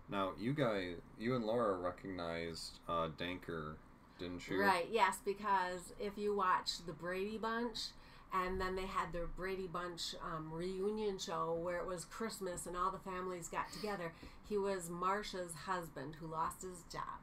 [0.09, 3.75] Now, you guys, you and Laura recognized uh, Danker,
[4.17, 4.59] didn't you?
[4.59, 7.89] Right, yes, because if you watch the Brady Bunch,
[8.33, 12.75] and then they had their Brady Bunch um, reunion show where it was Christmas and
[12.77, 14.13] all the families got together,
[14.47, 17.19] he was Marcia's husband who lost his job.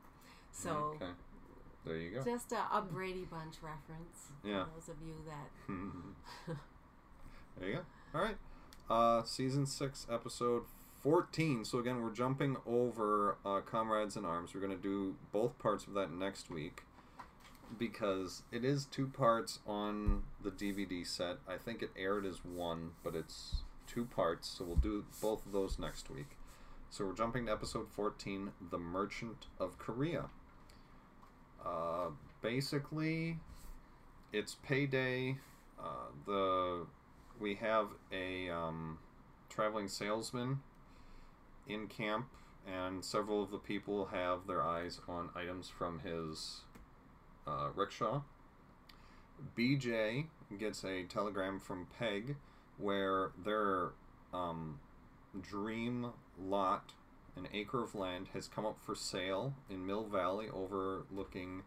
[0.52, 1.12] So, Okay.
[1.84, 2.24] There you go.
[2.24, 4.32] just a, a Brady Bunch reference.
[4.44, 4.64] Yeah.
[4.64, 6.56] For those of you that.
[7.60, 7.80] there you go.
[8.14, 8.36] All right.
[8.90, 10.64] Uh, season six, episode
[11.00, 11.64] fourteen.
[11.64, 14.52] So again, we're jumping over uh, Comrades in Arms.
[14.54, 16.82] We're gonna do both parts of that next week
[17.78, 21.38] because it is two parts on the DVD set.
[21.48, 24.48] I think it aired as one, but it's two parts.
[24.48, 26.36] So we'll do both of those next week.
[26.90, 30.26] So we're jumping to episode fourteen, The Merchant of Korea.
[31.64, 32.10] Uh,
[32.42, 33.38] basically,
[34.32, 35.36] it's payday.
[35.78, 36.86] Uh, the
[37.38, 38.98] we have a um,
[39.48, 40.60] traveling salesman
[41.66, 42.28] in camp,
[42.66, 46.62] and several of the people have their eyes on items from his
[47.46, 48.22] uh, rickshaw.
[49.56, 50.26] BJ
[50.58, 52.36] gets a telegram from Peg
[52.78, 53.90] where their
[54.32, 54.78] um,
[55.42, 56.06] dream
[56.42, 56.92] lot,
[57.36, 61.62] an acre of land, has come up for sale in Mill Valley overlooking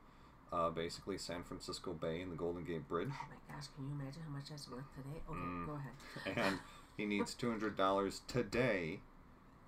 [0.51, 3.09] uh, basically San Francisco Bay and the Golden Gate Bridge.
[3.11, 5.21] Oh my gosh, can you imagine how much that's worth today?
[5.29, 5.65] Okay, Mm.
[5.67, 6.37] go ahead.
[6.51, 6.59] and
[6.97, 8.99] he needs two hundred dollars today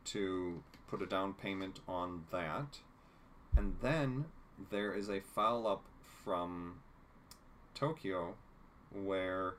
[0.05, 2.79] to put a down payment on that,
[3.55, 4.25] and then
[4.71, 5.83] there is a follow up
[6.23, 6.79] from
[7.73, 8.35] Tokyo
[8.93, 9.55] where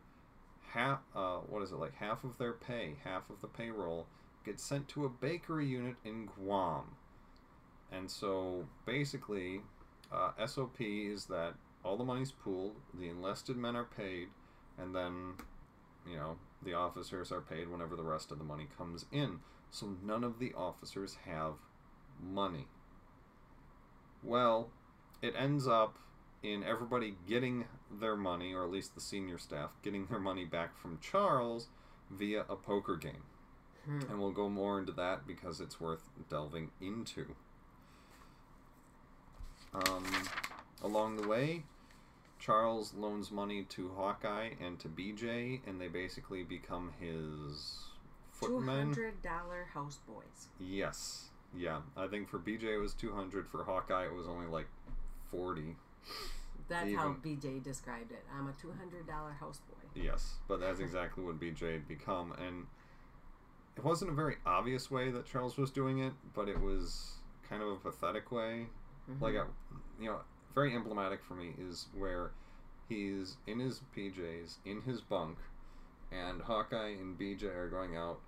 [0.72, 4.06] half uh, what is it like half of their pay, half of the payroll
[4.44, 6.96] gets sent to a bakery unit in Guam,
[7.90, 9.60] and so basically,
[10.12, 14.28] uh, SOP is that all the money's pooled, the enlisted men are paid,
[14.78, 15.34] and then
[16.08, 19.38] you know, the officers are paid whenever the rest of the money comes in.
[19.70, 21.54] So none of the officers have
[22.20, 22.66] money.
[24.22, 24.70] Well,
[25.22, 25.96] it ends up
[26.42, 27.66] in everybody getting
[28.00, 31.68] their money, or at least the senior staff getting their money back from Charles
[32.10, 33.22] via a poker game.
[33.84, 34.00] Hmm.
[34.10, 37.34] And we'll go more into that because it's worth delving into.
[39.74, 40.04] Um,
[40.82, 41.64] along the way,
[42.38, 47.84] Charles loans money to Hawkeye and to BJ, and they basically become his
[48.40, 48.86] Two footmen.
[48.86, 50.48] hundred dollar houseboys.
[50.58, 51.28] Yes.
[51.56, 51.80] Yeah.
[51.96, 53.48] I think for BJ it was 200.
[53.48, 54.66] For Hawkeye it was only like
[55.30, 55.76] 40.
[56.68, 58.24] That's how BJ described it.
[58.36, 59.82] I'm a two hundred dollar houseboy.
[59.94, 60.36] Yes.
[60.48, 62.32] But that's exactly what BJ had become.
[62.32, 62.66] And
[63.76, 67.14] it wasn't a very obvious way that Charles was doing it, but it was
[67.48, 68.66] kind of a pathetic way.
[69.10, 69.20] Mhm.
[69.20, 69.46] Like, a,
[70.00, 70.20] you know,
[70.54, 72.30] very emblematic for me is where
[72.88, 75.38] he's in his PJs, in his bunk,
[76.10, 78.20] and Hawkeye and BJ are going out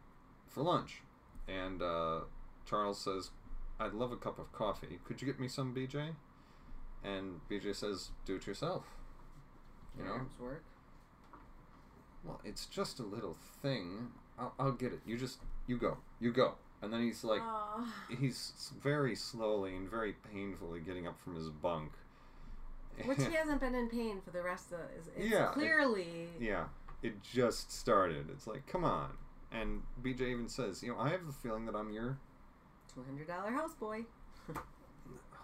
[0.48, 1.02] for lunch.
[1.48, 2.20] And uh,
[2.64, 3.30] Charles says,
[3.78, 4.98] I'd love a cup of coffee.
[5.04, 6.14] Could you get me some, BJ?
[7.04, 8.84] And BJ says, Do it yourself.
[9.98, 10.12] You know?
[10.12, 10.64] Arms work.
[12.24, 14.08] Well, it's just a little thing.
[14.38, 15.00] I'll, I'll get it.
[15.06, 15.98] You just, you go.
[16.20, 16.54] You go.
[16.82, 17.86] And then he's like, Aw.
[18.20, 21.92] he's very slowly and very painfully getting up from his bunk.
[23.04, 24.80] which he hasn't been in pain for the rest of.
[24.96, 26.28] It's, it's Yeah, it- clearly.
[26.40, 26.64] yeah,
[27.02, 28.28] it just started.
[28.30, 29.10] It's like, come on.
[29.52, 32.18] And BJ even says, you know, I have the feeling that I'm your.
[32.92, 34.04] Two hundred dollar houseboy.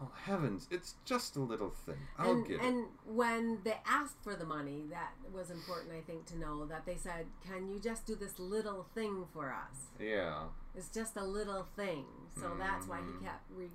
[0.02, 1.98] Oh, heavens, it's just a little thing.
[2.18, 2.62] I'll and, get it.
[2.62, 6.86] and when they asked for the money, that was important, I think, to know that
[6.86, 9.88] they said, "Can you just do this little thing for us?
[9.98, 10.44] Yeah.
[10.74, 13.68] It's just a little thing." So that's why he kept re-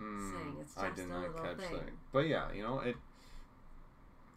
[0.00, 1.72] Mm, saying it's I just did a not little catch thing.
[1.78, 1.92] that.
[2.12, 2.96] But yeah, you know, it.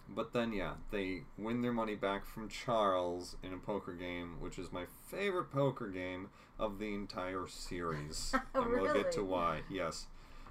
[0.07, 4.57] But then, yeah, they win their money back from Charles in a poker game, which
[4.57, 8.33] is my favorite poker game of the entire series.
[8.55, 9.61] and we'll get to why.
[9.69, 10.07] Yes.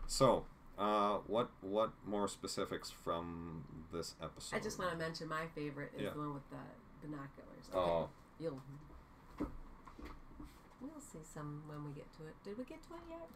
[0.08, 0.44] So,
[0.78, 4.56] uh, what what more specifics from this episode?
[4.56, 6.10] I just want to mention my favorite is Yeah.
[6.10, 6.56] the one with the
[7.06, 7.68] binoculars.
[7.74, 8.08] Oh,
[8.40, 8.60] You'll
[10.80, 12.34] we'll see some when we get to it.
[12.42, 13.28] Did we get to it yet?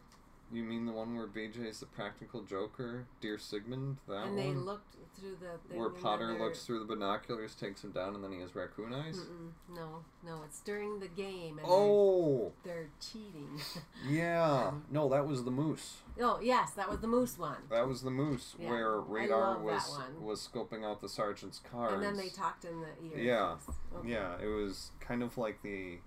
[0.51, 3.97] You mean the one where BJ is the practical joker, Dear Sigmund?
[4.07, 4.35] That and one?
[4.35, 8.31] they looked through the where Potter looks through the binoculars, takes him down, and then
[8.31, 9.17] he has raccoon eyes?
[9.17, 12.51] Mm-mm, no, no, it's during the game and Oh!
[12.63, 13.59] they're, they're cheating.
[14.09, 14.71] Yeah.
[14.91, 15.97] No, that was the moose.
[16.19, 17.57] oh yes, that was the moose one.
[17.69, 21.93] That was the moose Yeah, where Radar was was scoping out the sergeant's car.
[21.93, 23.23] And then they talked in the ear.
[23.23, 23.55] Yeah.
[23.95, 24.09] Okay.
[24.11, 25.99] Yeah, it was kind of like the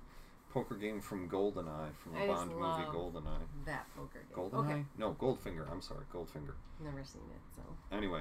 [0.53, 3.39] poker game from Goldeneye, from the I Bond movie Goldeneye.
[3.67, 4.37] That poker game.
[4.37, 4.71] Goldeneye?
[4.71, 4.85] Okay.
[4.99, 5.71] No, Goldfinger.
[5.71, 6.55] I'm sorry, Goldfinger.
[6.83, 7.63] Never seen it, so.
[7.97, 8.21] Anyway.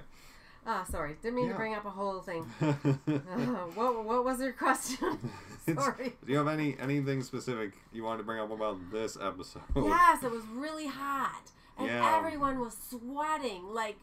[0.67, 1.15] Ah, sorry.
[1.21, 1.51] Didn't mean Yeah.
[1.51, 2.45] to bring up a whole thing.
[3.07, 5.19] Uh, what what was your question?
[5.67, 6.15] It's- sorry.
[6.25, 9.61] Do you have any anything specific you wanted to bring up about this episode?
[9.75, 11.43] Yes, it was really hot,
[11.77, 12.17] and Yeah.
[12.17, 13.67] everyone was sweating.
[13.73, 13.97] Like,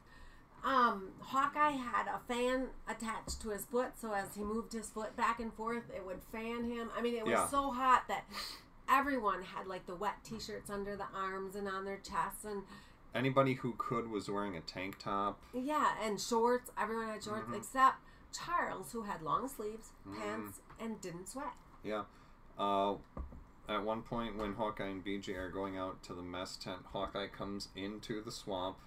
[0.64, 5.16] um, Hawkeye had a fan attached to his foot, so as he moved his foot
[5.16, 6.90] back and forth, it would fan him.
[6.96, 7.48] I mean, it was Yeah.
[7.48, 8.24] so hot that
[8.88, 12.62] everyone had like the wet T-shirts under the arms and on their chests, and
[13.14, 15.38] Anybody who could was wearing a tank top.
[15.52, 16.70] yeah, and shorts.
[16.78, 17.56] Everyone had shorts Mhm.
[17.58, 17.96] except
[18.32, 20.16] Charles, who had long sleeves, Mhm.
[20.16, 21.52] pants, and didn't sweat.
[21.82, 22.04] Yeah.
[22.58, 22.96] Uh,
[23.68, 27.28] at one point, when Hawkeye and BJ are going out to the mess tent, Hawkeye
[27.28, 28.78] comes into the swamp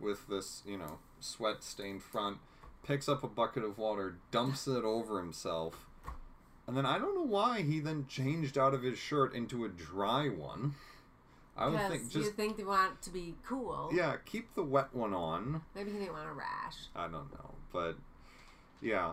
[0.00, 2.38] with this, you know, sweat stained front,
[2.86, 5.86] picks up a bucket of water, dumps it over himself,
[6.66, 9.68] and then I don't know why he then changed out of his shirt into a
[9.68, 10.74] dry one.
[11.56, 13.90] I would think just you think they want to be cool.
[13.92, 15.62] yeah, keep the wet one on.
[15.74, 16.76] Maybe he didn't want a rash.
[16.94, 17.96] I don't know, but
[18.80, 19.12] yeah,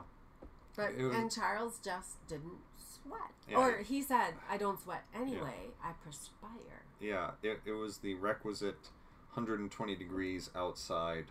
[0.75, 3.31] But was- and Charles just didn't sweat.
[3.49, 3.57] Yeah.
[3.57, 5.71] Or he said, "I don't sweat anyway.
[5.83, 8.89] I perspire." yeah, it, it was the requisite
[9.35, 11.25] 120 degrees outside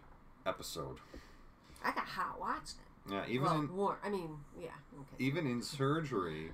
[0.46, 0.98] episode.
[1.82, 3.12] I got hot watching it.
[3.12, 3.96] Yeah, even well, in warm.
[4.04, 4.68] I mean, yeah.
[4.94, 5.24] Okay.
[5.24, 6.52] even in surgery,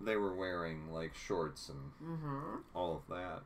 [0.00, 2.56] they were wearing like shorts and Mm-hmm.
[2.74, 3.42] all of that.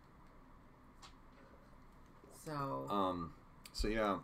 [2.45, 3.33] So Um,
[3.73, 4.19] so yeah,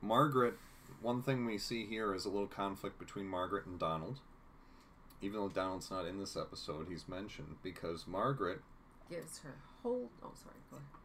[0.00, 0.54] Margaret.
[1.00, 4.20] One thing we see here is a little conflict between Margaret and Donald.
[5.20, 8.60] Even though Donald's not in this episode, he's mentioned because Margaret.
[9.10, 10.10] gives her whole.
[10.22, 10.54] Oh, sorry.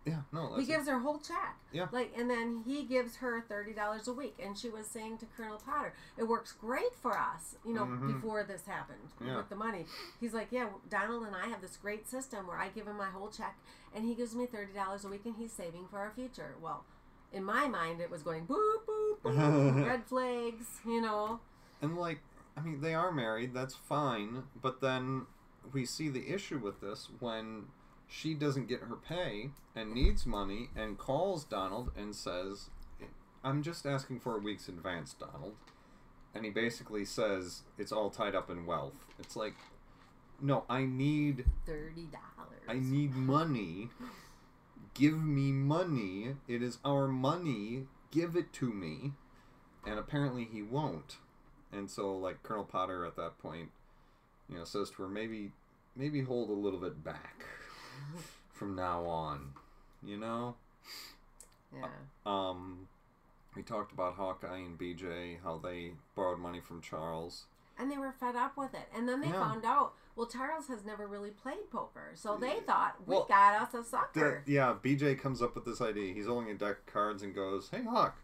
[0.06, 1.58] Yeah, no, He gives her whole check.
[1.74, 1.88] Yeah.
[1.92, 5.26] Like, and then he gives her thirty dollars a week, and she was saying to
[5.36, 8.14] Colonel Potter, "It works great for us." You know, Mhm.
[8.14, 9.36] before this happened Yeah.
[9.36, 9.86] with the money,
[10.22, 13.10] he's like, "Yeah, Donald and I have this great system where I give him my
[13.10, 13.58] whole check,
[13.94, 16.86] and he gives me thirty dollars a week, and he's saving for our future." Well,
[17.34, 20.80] in my mind, it was going boop boop boop, red flags.
[20.86, 21.42] You know,
[21.82, 22.20] And like,
[22.56, 23.54] I mean, they are married.
[23.54, 24.48] That's fine.
[24.62, 25.28] But then
[25.74, 27.68] we see the issue with this when
[28.08, 32.70] she doesn't get her pay and needs money and calls Donald and says,
[33.44, 35.56] "I'm just asking for a week's advance, Donald."
[36.34, 38.94] And he basically says it's all tied up in wealth.
[39.20, 39.56] It's like,
[40.42, 42.62] no, I need thirty dollars.
[42.68, 43.90] I need money.
[44.94, 46.36] Give me money.
[46.48, 47.88] It is our money.
[48.12, 49.14] Give it to me.
[49.86, 51.18] And apparently he won't.
[51.72, 53.70] And so like Colonel Potter at that point,
[54.50, 55.52] you know, says to her, maybe
[55.96, 57.46] maybe hold a little bit back
[58.54, 59.54] from now on.
[60.04, 60.56] You know?
[61.76, 61.88] Yeah.
[62.26, 62.88] Um
[63.56, 67.46] we talked about Hawkeye and BJ, how they borrowed money from Charles.
[67.80, 68.88] And they were fed up with it.
[68.96, 69.40] And then they Yeah.
[69.40, 72.12] found out, well, Charles has never really played poker.
[72.16, 74.44] So they thought, we Well, got us a The, sucker.
[74.48, 76.14] yeah, BJ comes up with this idea.
[76.14, 78.18] He's holding a deck of cards and goes, "Hey Hawk,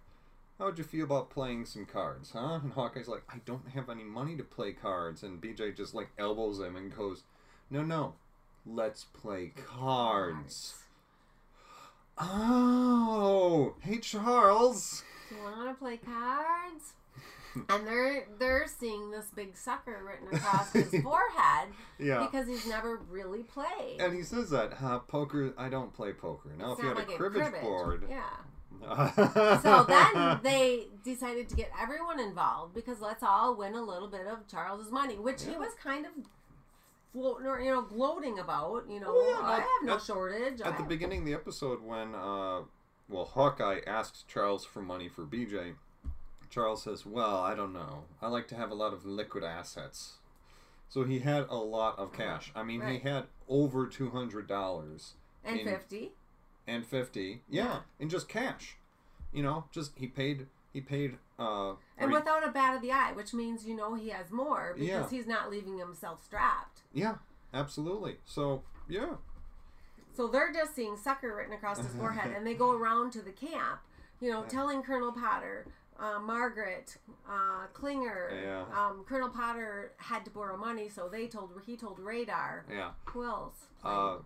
[0.60, 3.90] how would you feel about playing some cards, huh?" And Hawkeye's like, "I don't have
[3.90, 7.24] any money to play cards." And BJ just like elbows him and goes,
[7.72, 8.16] "No, no,
[8.66, 10.76] let's play cards."
[12.18, 15.04] Oh, hey Charles.
[15.30, 16.94] Do you want to play cards?
[17.70, 22.24] and they're they're seeing this big sucker written across his forehead Yeah.
[22.26, 23.98] because he's never really played.
[24.00, 25.00] And he says that, huh?
[25.08, 26.50] Poker, I don't play poker.
[26.58, 27.62] Now, It's if you had like a cribbage, cribbage.
[27.62, 28.04] board.
[28.10, 28.24] Yeah.
[29.62, 34.28] So then they decided to get everyone involved because let's all win a little bit
[34.28, 36.12] of Charles's money, which he was kind of
[37.14, 38.84] floating or you know gloating about.
[38.90, 40.62] You know, Oh, yeah, I have no at- shortage.
[40.62, 42.62] At the I- beginning of the episode, when uh,
[43.08, 45.76] well, Hawkeye asks Charles for money for BJ.
[46.50, 48.04] Charles says, "Well, I don't know.
[48.22, 50.18] I like to have a lot of liquid assets."
[50.90, 52.52] So he had a lot of cash.
[52.56, 53.02] I mean, Right.
[53.02, 56.12] he had over two hundred dollars And in- fifty.
[56.68, 57.42] and fifty.
[57.50, 57.80] Yeah, Yeah.
[58.00, 58.78] in just cash.
[59.32, 60.48] You know, just he paid.
[60.74, 61.18] He paid.
[61.40, 64.32] Uh, And he- without a bat of the eye, which means you know he has
[64.32, 65.08] more because Yeah.
[65.10, 66.82] he's not leaving himself strapped.
[66.92, 67.18] yeah,
[67.54, 68.20] absolutely.
[68.26, 69.16] So yeah,
[70.16, 73.32] So they're just seeing sucker written across his forehead, and they go around to the
[73.32, 73.80] camp,
[74.20, 75.66] you know, telling Colonel Potter,
[76.00, 76.98] uh, Margaret,
[77.28, 78.66] uh, Klinger, Yeah.
[78.80, 82.66] um, Colonel Potter had to borrow money, so they told he told Radar.
[82.70, 82.92] yeah.
[83.06, 83.68] Who else?
[83.84, 84.18] Uh,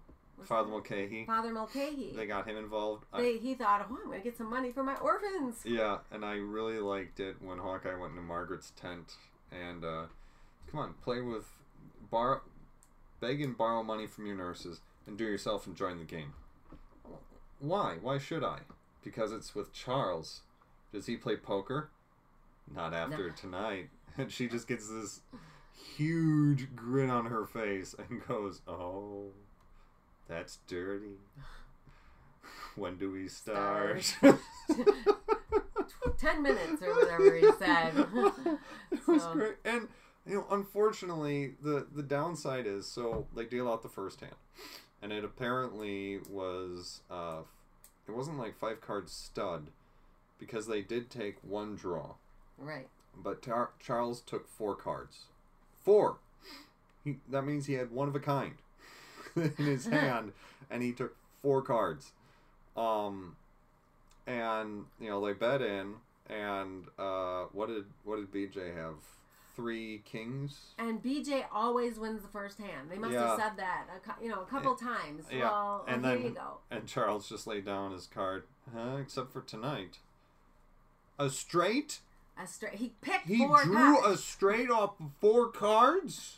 [0.46, 1.26] Father Mulcahy.
[1.26, 2.14] Father Mulcahy.
[2.16, 3.06] They got him involved.
[3.12, 5.62] I- he thought, oh, I'm going to get some money for my orphans.
[5.66, 9.14] Yeah, and I really liked it when Hawkeye went into Margaret's tent
[9.52, 10.04] and uh,
[10.70, 11.46] come on, play with
[12.12, 12.42] borrow,
[13.20, 16.34] beg and borrow money from your nurses, and do yourself and join the game.
[17.60, 17.98] Why?
[18.02, 18.60] Why should I?
[19.04, 20.42] Because it's with Charles.
[20.94, 21.90] Does he play poker?
[22.74, 23.34] Not after No.
[23.34, 23.90] tonight.
[24.20, 25.22] And she just gets this
[25.96, 29.28] huge grin on her face and goes, "Oh,
[30.28, 31.18] that's dirty."
[32.76, 34.16] When do we start?
[36.20, 37.94] Ten minutes or whatever he said.
[38.92, 39.56] it was So- great.
[39.66, 39.88] And
[40.28, 44.36] you know, unfortunately, the the downside is so they deal out the first hand,
[45.02, 47.40] and it apparently was uh,
[48.08, 49.68] it wasn't like five card stud,
[50.40, 52.16] because they did take one draw,
[52.58, 52.88] right.
[53.16, 55.26] but Tar- Charles took four cards,
[55.84, 56.18] four.
[57.04, 58.56] He that means he had one of a kind
[59.58, 60.34] in his hand,
[60.70, 62.12] and he took four cards.
[62.76, 63.36] Um,
[64.26, 65.96] and you know they bet in,
[66.30, 68.96] and uh, what did what did BJ have?
[69.56, 70.66] Three kings.
[70.78, 72.92] And BJ always wins the first hand.
[72.92, 73.30] They must Yeah.
[73.30, 75.24] have said that, a, you know, a couple times.
[75.32, 75.50] Yeah.
[75.50, 76.60] Well, And here then- you go.
[76.70, 78.98] And Charles just laid down his card, huh?
[79.02, 79.98] Except for tonight.
[81.18, 82.02] A straight?
[82.40, 82.76] A straight.
[82.76, 84.08] He picked He four drew cards.
[84.08, 86.38] a straight off of four cards?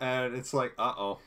[0.00, 1.18] And it's like, uh oh.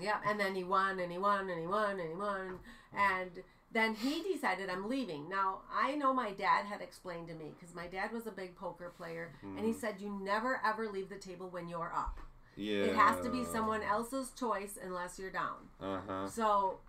[0.00, 2.58] Yeah, and then he won, and he won, and he won, and he won,
[2.96, 3.30] and
[3.70, 5.28] then he decided I'm leaving.
[5.28, 8.56] Now I know my dad had explained to me because my dad was a big
[8.56, 9.80] poker player, and he Mm.
[9.80, 12.18] said you never ever leave the table when you're up.
[12.56, 12.84] Yeah.
[12.84, 15.68] It has to be someone else's choice unless you're down.
[15.80, 16.28] Uh huh.
[16.28, 16.80] So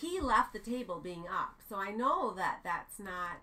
[0.00, 1.60] he left the table being up.
[1.68, 3.38] So I know that that's not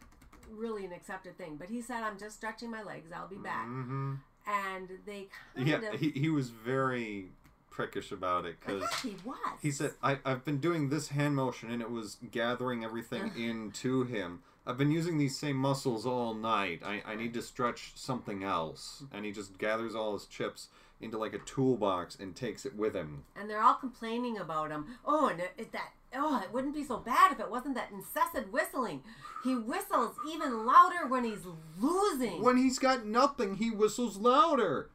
[0.49, 1.55] really an accepted thing.
[1.57, 3.12] But he said, I'm just stretching my legs.
[3.14, 3.66] I'll be back.
[3.68, 4.16] hmm
[4.47, 5.99] And they kind Yeah, of.
[5.99, 7.29] he, he was very
[7.71, 9.37] prickish about it because he was.
[9.61, 14.03] he said, I, I've been doing this hand motion and it was gathering everything into
[14.03, 14.41] him.
[14.67, 16.81] I've been using these same muscles all night.
[16.85, 19.03] I, I need to stretch something else.
[19.13, 20.67] And he just gathers all his chips
[21.01, 23.23] into like a toolbox and takes it with him.
[23.35, 24.85] and they're all complaining about him.
[25.05, 27.91] Oh, and it, it- that oh, it wouldn't be so bad if it wasn't that
[27.91, 29.01] incessant whistling.
[29.43, 31.45] He whistles even louder when he's
[31.80, 32.41] losing.
[32.41, 34.89] When he's got nothing, he whistles louder.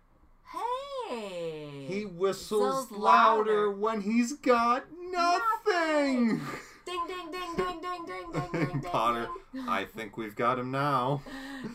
[1.09, 1.87] Hey.
[1.89, 3.69] He whistles, louder.
[3.69, 3.71] louder.
[3.71, 6.39] when he's got nothing.
[6.39, 6.41] nothing.
[6.85, 8.81] Ding ding ding ding ding ding ding ding.
[8.83, 9.29] Potter.
[9.67, 11.23] I think we've got him now.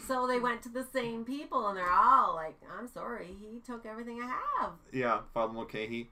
[0.07, 3.87] So they went to the same people and they're all like, "I'm sorry, he took
[3.87, 4.27] everything I
[4.59, 6.11] have." Yeah, Father Mulcahy.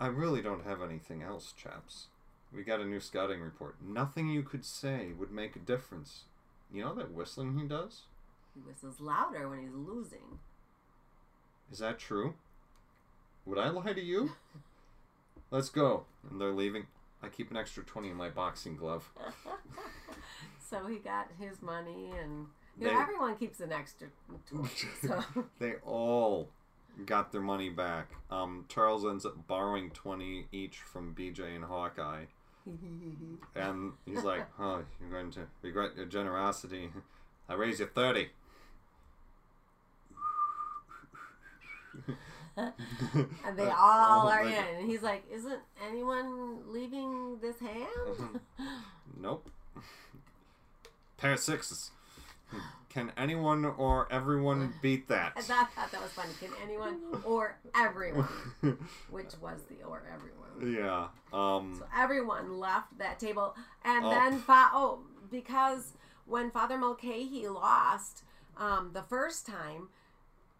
[0.00, 2.08] I really don't have anything else, chaps.
[2.54, 3.76] We got a new scouting report.
[3.82, 6.24] Nothing you could say would make a difference.
[6.72, 8.02] You know that whistling he does?
[8.54, 10.38] He whistles louder when he's losing.
[11.72, 12.34] Is that true?
[13.46, 14.32] Would I lie to you?
[15.50, 16.04] Let's go.
[16.30, 16.86] And they're leaving.
[17.22, 19.10] I keep an extra 20 in my boxing glove.
[20.68, 22.46] So he got his money, and
[22.80, 24.08] you know, everyone keeps an extra.
[24.48, 24.88] twenty.
[25.02, 25.22] So
[25.60, 26.48] they all
[27.06, 28.08] got their money back.
[28.30, 32.24] Um, Charles ends up borrowing 20 each from BJ and Hawkeye.
[33.54, 36.90] And he's like, "Oh, you're going to regret your generosity.
[37.48, 38.28] I raise you 30."
[42.56, 48.40] and they all Oh are my in, and he's like, "Isn't anyone leaving this hand?"
[49.20, 49.48] Nope.
[51.16, 51.90] Pair of sixes.
[52.88, 55.42] Can anyone or everyone beat I that?
[55.42, 56.30] thought, thought that was funny.
[56.38, 58.28] Can anyone or everyone,
[59.10, 60.74] which was the or everyone.
[60.76, 61.08] yeah.
[61.32, 61.74] Um.
[61.78, 64.10] So everyone left that table, and Oh.
[64.10, 65.94] then fa- oh, because
[66.26, 68.22] when Father Mulcahy lost
[68.56, 69.88] um, the first time,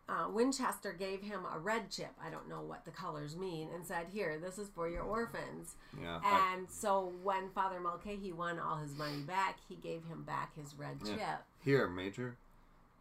[0.09, 2.11] uh, Winchester gave him a red chip.
[2.23, 5.77] I don't know what the colors mean, and said, "Here, this is for your orphans."
[6.01, 6.21] Yeah.
[6.23, 10.55] I- And so when Father Mulcahy won all his money back, he gave him back
[10.57, 11.15] his red Yeah.
[11.15, 12.37] chip here, Major.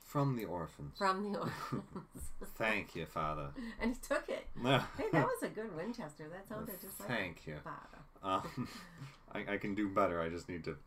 [0.05, 0.95] From the orphans.
[0.97, 3.47] from the orphans, Thank you, Father.
[3.81, 4.45] and he took it.
[4.61, 6.29] Hey, that was a good Winchester.
[6.29, 7.55] That sounded just like Thank you.
[7.63, 7.99] Father.
[8.21, 8.67] Um,
[9.31, 10.21] I, I can do better.
[10.21, 10.77] I just need to.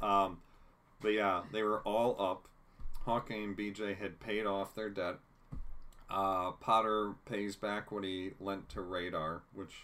[0.00, 0.38] Um,
[1.00, 2.46] but yeah, they were all up.
[3.04, 5.16] Hawkeye and BJ had paid off their debt.
[6.10, 9.82] Uh, Potter pays back what he lent to Radar, which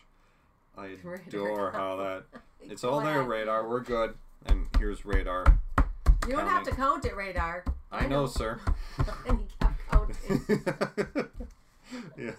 [0.77, 0.97] I
[1.27, 2.25] adore how that.
[2.69, 3.69] It's all there, Radar.
[3.69, 4.15] We're good.
[4.47, 5.45] And here's Radar.
[6.27, 7.65] You don't have to count it, Radar.
[7.93, 8.59] I, I know, know, sir.
[9.27, 11.29] and he kept counting.
[12.19, 12.33] yeah.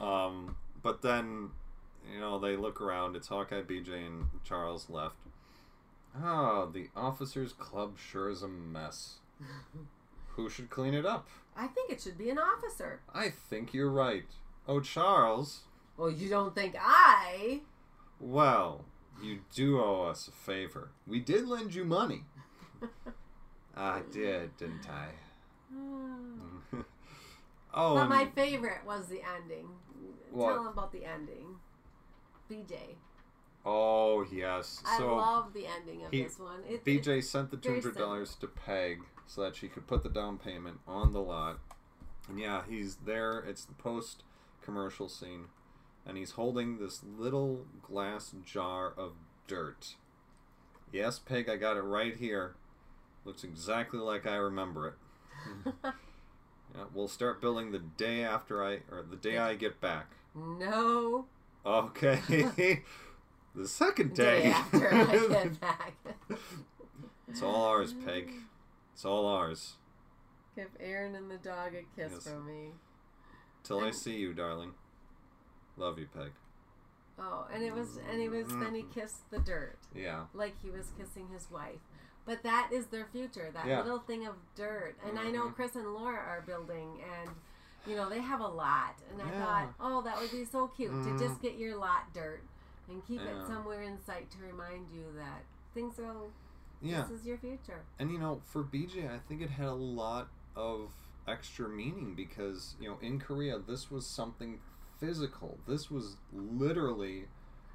[0.00, 1.50] Um, but then,
[2.10, 3.14] you know, they look around.
[3.14, 5.16] It's Hawkeye, BJ, and Charles left.
[6.22, 9.16] Oh, the officers' club sure is a mess.
[10.36, 11.28] Who should clean it up?
[11.56, 13.00] I think it should be an officer.
[13.14, 14.24] I think you're right.
[14.66, 15.60] Oh, Charles.
[15.96, 17.60] Well, you don't think I?
[18.18, 18.84] Well,
[19.22, 20.90] you do owe us a favor.
[21.06, 22.22] We did lend you money.
[23.76, 25.08] I did, didn't I?
[27.74, 27.94] oh.
[27.94, 29.68] But my favorite was the ending.
[30.30, 30.46] What?
[30.46, 31.56] Tell them about the ending.
[32.50, 32.76] BJ.
[33.64, 34.82] Oh yes.
[34.86, 36.60] I so love the ending of he, this one.
[36.68, 40.08] It, BJ sent the two hundred dollars to Peg so that she could put the
[40.08, 41.58] down payment on the lot.
[42.28, 43.40] And yeah, he's there.
[43.40, 44.22] It's the post
[44.62, 45.46] commercial scene,
[46.06, 49.12] and he's holding this little glass jar of
[49.46, 49.96] dirt.
[50.92, 52.54] Yes, Peg, I got it right here.
[53.24, 54.94] Looks exactly like I remember it.
[55.84, 60.12] yeah, we'll start building the day after I, or the day I get back.
[60.34, 61.26] No.
[61.64, 62.20] Okay.
[63.54, 64.42] the second day.
[64.42, 65.94] day after I get back.
[67.28, 68.32] it's all ours, Peg.
[69.02, 69.72] It's all ours.
[70.54, 72.22] Give Erin and the dog a kiss yes.
[72.22, 72.70] from me.
[73.64, 74.74] Till and I see you, darling.
[75.76, 76.30] Love you, Peg.
[77.18, 79.76] Oh, and it was, and he was, then he kissed the dirt.
[79.92, 80.26] Yeah.
[80.32, 81.80] Like he was kissing his wife.
[82.26, 83.82] But that is their future, that yeah.
[83.82, 84.94] little thing of dirt.
[85.04, 85.26] And mm-hmm.
[85.26, 85.54] I know mm-hmm.
[85.54, 87.30] Chris and Laura are building, and
[87.88, 89.00] you know they have a lot.
[89.10, 91.18] And I thought, oh, that would be so cute mm-hmm.
[91.18, 91.48] to just mm-hmm.
[91.48, 92.44] get your lot dirt
[92.88, 93.40] and keep yeah.
[93.40, 95.42] it somewhere in sight to remind you that
[95.74, 96.30] things will.
[96.82, 97.02] Yeah.
[97.02, 97.82] This is your future.
[97.98, 100.90] And you know, for BJ, I think it had a lot of
[101.28, 104.58] extra meaning because you know in Korea this was something
[104.98, 105.58] physical.
[105.66, 107.24] This was literally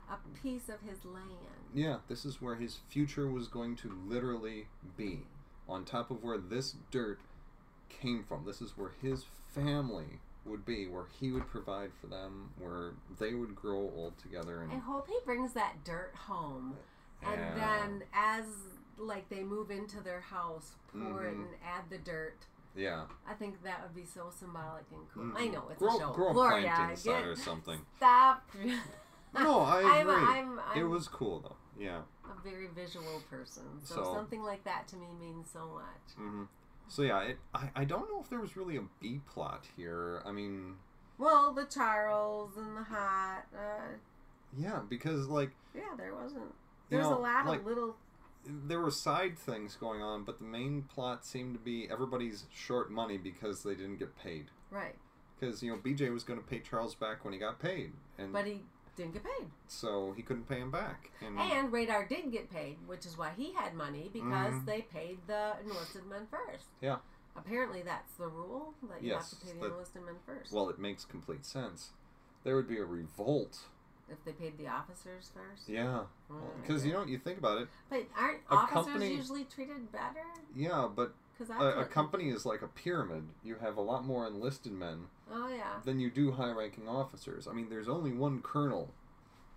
[0.09, 1.31] a piece of his land.
[1.73, 5.21] Yeah, this is where his future was going to literally be.
[5.69, 7.19] On top of where this dirt
[7.89, 8.45] came from.
[8.45, 13.33] This is where his family would be, where he would provide for them, where they
[13.33, 14.61] would grow old together.
[14.61, 16.77] And I hope he brings that dirt home.
[17.21, 18.45] And then as
[18.97, 21.25] like they move into their house, pour mm-hmm.
[21.25, 22.45] it and add the dirt.
[22.75, 23.03] Yeah.
[23.27, 25.23] I think that would be so symbolic and cool.
[25.23, 25.37] Mm-hmm.
[25.37, 26.11] I know it's grow, a show.
[26.13, 27.79] Grow Gloria, plant inside or something.
[27.97, 28.49] Stop.
[29.33, 30.13] no, I agree.
[30.13, 31.55] I'm, I'm, I'm, it was cool though.
[31.83, 32.01] Yeah.
[32.25, 36.19] A very visual person, so, so something like that to me means so much.
[36.19, 36.43] Mm-hmm.
[36.87, 40.21] So yeah, it, I I don't know if there was really a B plot here.
[40.25, 40.75] I mean.
[41.17, 43.43] Well, the Charles and the hot.
[43.53, 43.97] Uh,
[44.57, 45.51] yeah, because like.
[45.75, 46.53] Yeah, there wasn't.
[46.89, 47.95] There's know, a lot like, of little.
[48.47, 52.91] There were side things going on, but the main plot seemed to be everybody's short
[52.91, 54.45] money because they didn't get paid.
[54.71, 54.95] Right.
[55.39, 58.33] Because you know BJ was going to pay Charles back when he got paid, and
[58.33, 58.63] but he
[58.97, 59.47] didn't get paid.
[59.67, 61.11] So he couldn't pay him back.
[61.25, 64.65] And, and Radar did get paid, which is why he had money because mm-hmm.
[64.65, 66.65] they paid the enlisted men first.
[66.81, 66.97] Yeah.
[67.35, 70.51] Apparently, that's the rule that you yes, have to pay the enlisted men first.
[70.51, 71.91] Well, it makes complete sense.
[72.43, 73.59] There would be a revolt
[74.09, 75.67] if they paid the officers first.
[75.67, 76.01] Yeah,
[76.61, 77.67] because mm, you know you think about it.
[77.89, 80.25] But aren't officers company, usually treated better?
[80.55, 81.13] Yeah, but
[81.59, 83.23] a, a company is like a pyramid.
[83.43, 85.05] You have a lot more enlisted men.
[85.31, 85.79] Oh yeah.
[85.85, 87.47] Than you do high-ranking officers.
[87.47, 88.93] I mean, there's only one colonel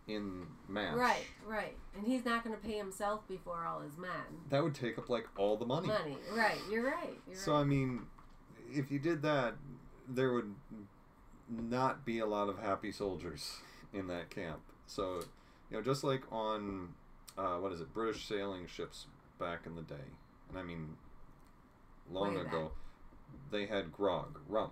[0.08, 0.96] in MASH.
[0.96, 4.10] Right, right, and he's not going to pay himself before all his men.
[4.50, 5.88] That would take up like all the money.
[5.88, 6.58] Money, right?
[6.70, 7.18] You're right.
[7.26, 7.60] You're so right.
[7.60, 8.02] I mean,
[8.72, 9.54] if you did that,
[10.08, 10.54] there would
[11.48, 13.58] not be a lot of happy soldiers
[13.92, 14.60] in that camp.
[14.86, 15.20] So,
[15.70, 16.90] you know, just like on
[17.38, 19.06] uh, what is it, British sailing ships
[19.38, 20.10] back in the day,
[20.48, 20.96] and I mean
[22.10, 23.50] long Way ago, back.
[23.50, 24.70] they had grog, rum,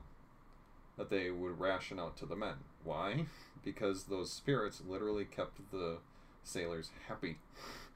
[0.96, 2.56] that they would ration out to the men.
[2.84, 3.26] Why?
[3.64, 5.98] Because those spirits literally kept the
[6.44, 7.38] sailors happy.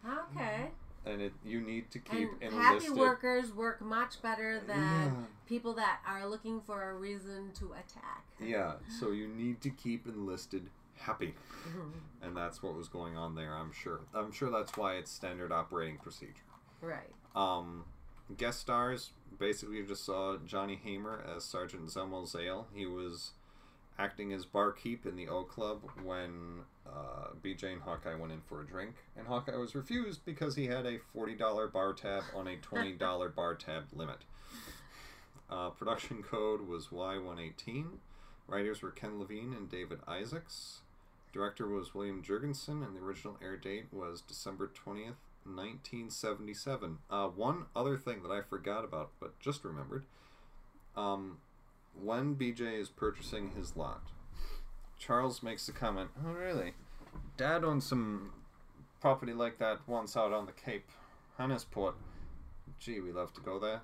[0.04, 0.70] Okay.
[1.06, 5.10] And it, you need to keep and happy workers work much better than yeah.
[5.46, 8.24] people that are looking for a reason to attack.
[8.40, 10.68] Yeah, so you need to keep enlisted
[11.02, 11.34] happy,
[11.68, 12.26] mm-hmm.
[12.26, 13.54] and that's what was going on there.
[13.54, 14.00] I'm sure.
[14.14, 16.32] I'm sure that's why it's standard operating procedure.
[16.80, 17.12] Right.
[17.34, 17.84] Um,
[18.36, 22.66] guest stars basically you just saw Johnny Haymer as Sergeant Zelmo Zale.
[22.74, 23.32] He was
[23.98, 28.62] acting as barkeep in the O Club when uh, BJ and Hawkeye went in for
[28.62, 32.46] a drink, and Hawkeye was refused because he had a forty dollar bar tab on
[32.46, 34.18] a twenty dollar bar tab limit.
[35.50, 37.98] Uh, production code was Y one eighteen.
[38.46, 40.81] Writers were Ken Levine and David Isaacs.
[41.32, 46.98] Director was William Jurgensen, and the original air date was December 20th, 1977.
[47.08, 50.04] Uh, one other thing that I forgot about, but just remembered.
[50.96, 51.38] Um,
[52.00, 54.02] when BJ is purchasing his lot,
[54.98, 56.74] Charles makes the comment, Oh, really?
[57.36, 58.32] Dad owns some
[59.00, 60.88] property like that once out on the Cape,
[61.38, 61.94] Hyannisport.
[62.78, 63.82] Gee, we love to go there.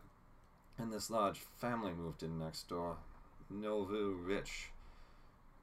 [0.79, 2.99] And this large family moved in next door.
[3.51, 4.71] Millville Rich.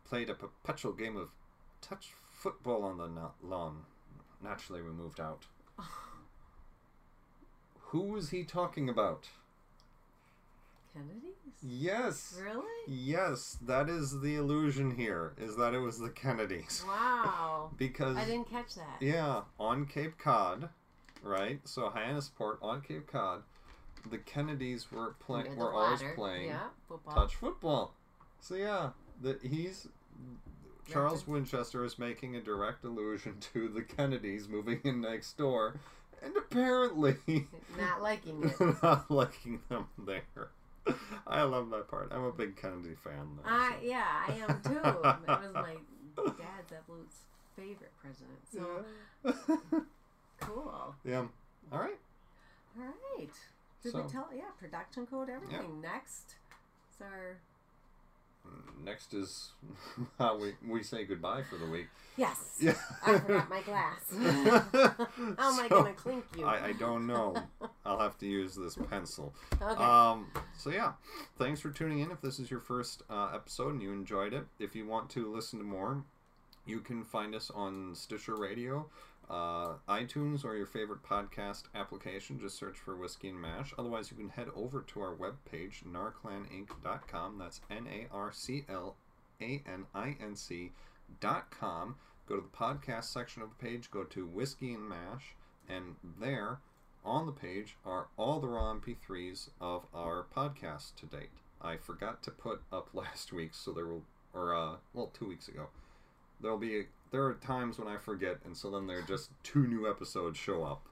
[0.08, 1.30] Played a perpetual game of
[1.82, 3.84] touch football on the na- lawn.
[4.44, 5.46] Naturally, we moved out.
[7.90, 9.30] Who was he talking about?
[10.94, 11.34] Kennedy's?
[11.62, 12.40] Yes.
[12.42, 12.64] Really?
[12.88, 16.84] Yes, that is the illusion here, is that it was the Kennedys.
[16.88, 17.72] Wow.
[17.78, 18.98] Because, I didn't catch that.
[19.02, 20.70] yeah, on Cape Cod,
[21.24, 21.60] right?
[21.66, 23.44] So Hyannisport on Cape Cod,
[24.10, 27.16] the Kennedys were the were always playing Yeah, football.
[27.16, 27.94] touch football.
[28.40, 29.88] So yeah, that he's
[30.92, 31.28] Charles.
[31.28, 35.80] Winchester is making a direct allusion to the Kennedys moving in next door,
[36.24, 37.16] and apparently
[37.78, 38.60] Not liking it.
[38.84, 40.50] not liking them there.
[41.26, 42.12] I love that part.
[42.14, 43.38] I'm a big Kennedy fan.
[43.38, 43.76] Though, I so.
[43.88, 44.78] yeah, I am too.
[44.78, 45.76] It was my
[46.26, 47.10] dad's absolute
[47.56, 48.40] favorite president.
[48.54, 48.86] So
[49.26, 49.80] yeah.
[50.40, 50.96] cool.
[51.04, 51.26] yeah.
[51.72, 51.98] All right.
[52.80, 52.86] All
[53.18, 53.30] right.
[53.82, 54.28] Did So- we tell?
[54.36, 55.82] Yeah, production code, everything.
[55.82, 56.36] Next,
[56.94, 57.38] is our
[58.84, 59.50] Next is
[60.20, 61.88] how we we say goodbye for the week.
[62.18, 62.56] yes.
[62.60, 62.76] Yeah.
[63.06, 64.00] I forgot my glass.
[65.40, 66.46] How am I gonna clink you?
[66.46, 67.36] I, I don't know.
[67.86, 69.34] I'll have to use this pencil.
[69.60, 69.84] okay.
[69.84, 70.94] Um, so yeah,
[71.40, 72.12] thanks for tuning in.
[72.12, 75.34] If this is your first uh, episode and you enjoyed it, if you want to
[75.34, 76.04] listen to more,
[76.68, 78.88] you can find us on Stitcher Radio,
[79.30, 82.40] uh, iTunes, or your favorite podcast application.
[82.40, 83.74] Just search for Whiskey and Mash.
[83.78, 87.38] Otherwise, you can head over to our webpage, narclaninc.com.
[87.38, 88.96] That's N A R C L
[89.42, 90.72] A N I N C
[91.20, 91.96] dot com.
[92.28, 95.36] Go to the podcast section of the page, go to Whiskey and Mash,
[95.70, 96.60] and there
[97.04, 101.30] on the page are all the raw MP3s of our podcast to date.
[101.62, 104.04] I forgot to put up last week, so there will,
[104.34, 105.68] or uh, well, two weeks ago.
[106.42, 106.86] There'll be
[107.16, 110.38] there are times when I forget, and so then there are just two new episodes
[110.38, 110.86] show up.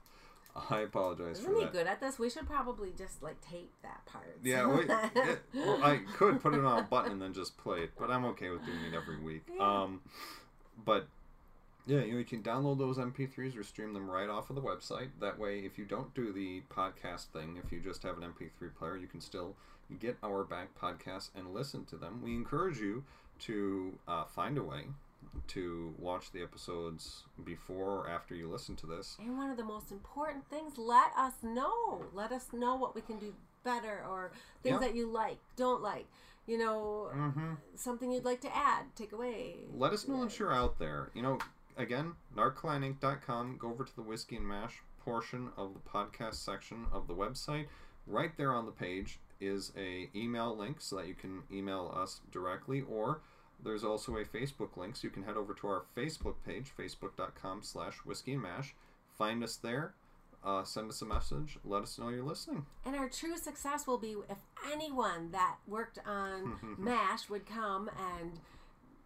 [0.70, 1.72] I apologize Isn't for that.
[1.72, 2.18] good at this?
[2.18, 4.38] We should probably just like tape that part.
[4.42, 7.80] Yeah, wait, it, well, I could put it on a button and then just play
[7.80, 9.42] it, but I'm okay with doing it every week.
[9.54, 9.82] Yeah.
[9.82, 10.00] Um,
[10.82, 11.08] but
[11.86, 14.62] yeah, you, know, you can download those MP3s or stream them right off of the
[14.62, 15.08] website.
[15.20, 18.74] That way, if you don't do the podcast thing, if you just have an MP3
[18.74, 19.56] player, you can still
[20.00, 22.22] get our back podcasts and listen to them.
[22.24, 23.04] We encourage you
[23.40, 24.84] to uh, find a way
[25.48, 29.16] to watch the episodes before or after you listen to this.
[29.20, 32.02] And one of the most important things, let us know.
[32.12, 34.30] Let us know what we can do better or
[34.62, 34.86] things Yeah.
[34.88, 36.06] that you like, don't like.
[36.46, 37.52] You know, Mm-hmm.
[37.74, 39.56] something you'd like to add, take away.
[39.74, 41.10] let us know that you're out there.
[41.14, 41.38] You know,
[41.78, 43.56] again, narclaninc.com.
[43.58, 47.66] Go over to the Whiskey and Mash portion of the podcast section of the website.
[48.06, 52.20] Right there on the page is a email link so that you can email us
[52.30, 53.20] directly or
[53.62, 57.62] there's also a Facebook link so you can head over to our Facebook page facebook.com
[57.62, 58.74] slash whiskey and mash
[59.18, 59.94] find us there
[60.44, 63.98] uh, send us a message let us know you're listening And our true success will
[63.98, 64.36] be if
[64.70, 67.88] anyone that worked on MASH would come
[68.20, 68.32] and,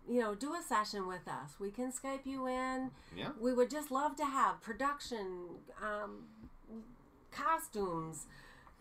[0.09, 1.61] you know, do a session with us.
[1.61, 2.90] We can Skype you in.
[3.16, 5.26] yeah We would just love to have production,
[5.80, 6.24] um,
[7.30, 8.26] costumes,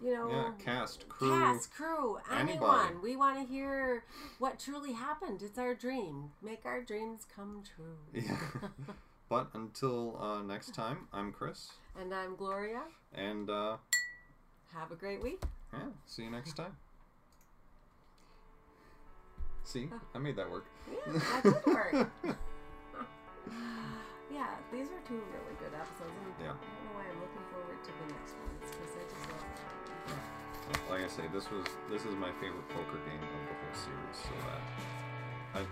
[0.03, 2.49] you know, yeah cast crew cast, crew, anyone.
[2.49, 2.95] anybody.
[3.01, 4.03] We want to hear
[4.39, 5.41] what truly happened.
[5.41, 6.31] It's our dream.
[6.41, 7.97] Make our dreams come true.
[8.13, 8.69] yeah
[9.29, 12.81] but until uh, next time i'm chris And I'm Gloria.
[13.13, 13.77] And uh,
[14.73, 15.41] Have a great week.
[15.73, 16.77] yeah, see you next time.
[19.63, 20.65] See, I made that work.
[20.89, 21.91] Yeah, that did work.
[24.31, 26.15] yeah, these are two really good episodes.
[26.23, 26.51] And Yeah.
[26.51, 28.46] I don't know why I'm looking forward to the next ones
[30.89, 34.17] Like I say, this was this is my favorite poker game of the whole series.
[34.23, 34.61] So that
[35.55, 35.65] I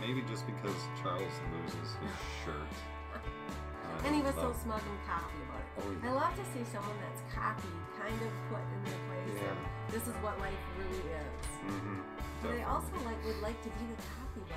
[0.00, 2.70] maybe just because Charles loses his shirt.
[4.04, 6.02] And he was so smug and cocky about it.
[6.02, 8.89] Oh, I love to see someone that's cocky kind of put in
[9.90, 11.72] this is what life really is.
[11.72, 12.00] Mhm,
[12.42, 14.52] But I also like would like to be the cocky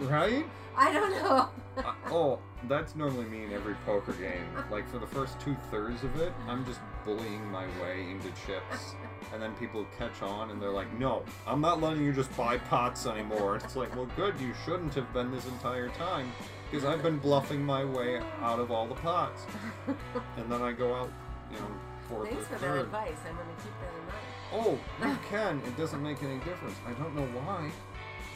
[0.00, 0.10] one.
[0.10, 0.46] right.
[0.76, 1.48] I don't know.
[1.78, 4.44] Uh, oh, that's normally me in every poker game.
[4.68, 8.96] Like for the first two thirds of it, I'm just bullying my way into chips,
[9.32, 12.58] and then people catch on and they're like, "No, I'm not letting you just buy
[12.58, 16.32] pots anymore." It's like, well, good, you shouldn't have been this entire time,
[16.68, 19.46] because I've been bluffing my way out of all the pots.
[20.36, 21.10] And then I go out,
[21.52, 21.66] you know,
[22.08, 23.18] fourth Thanks or for that advice.
[23.28, 24.26] I'm going to keep that in mind.
[24.52, 25.60] Oh, you can.
[25.66, 26.76] It doesn't make any difference.
[26.86, 27.70] I don't know why.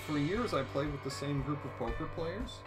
[0.07, 2.59] For years, I played with the same group of poker players.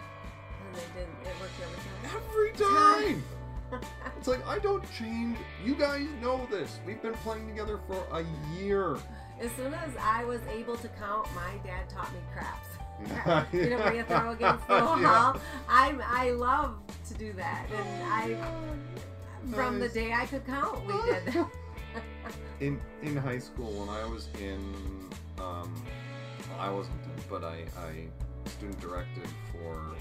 [0.65, 1.15] And they didn't.
[1.23, 2.63] it worked every time.
[3.07, 3.23] Every time.
[4.17, 5.37] it's like I don't change.
[5.63, 6.79] You guys know this.
[6.85, 8.23] We've been playing together for a
[8.57, 8.97] year.
[9.39, 12.69] As soon as I was able to count, my dad taught me craps.
[13.53, 14.99] you know, where you throw against the wall.
[14.99, 15.33] Yeah.
[15.67, 16.77] I I love
[17.09, 18.37] to do that, and I
[19.53, 21.45] from the day I could count, we did.
[22.59, 24.59] In in high school when I was in
[25.39, 25.73] um
[26.49, 28.07] well, I wasn't in but I I
[28.49, 29.95] student directed for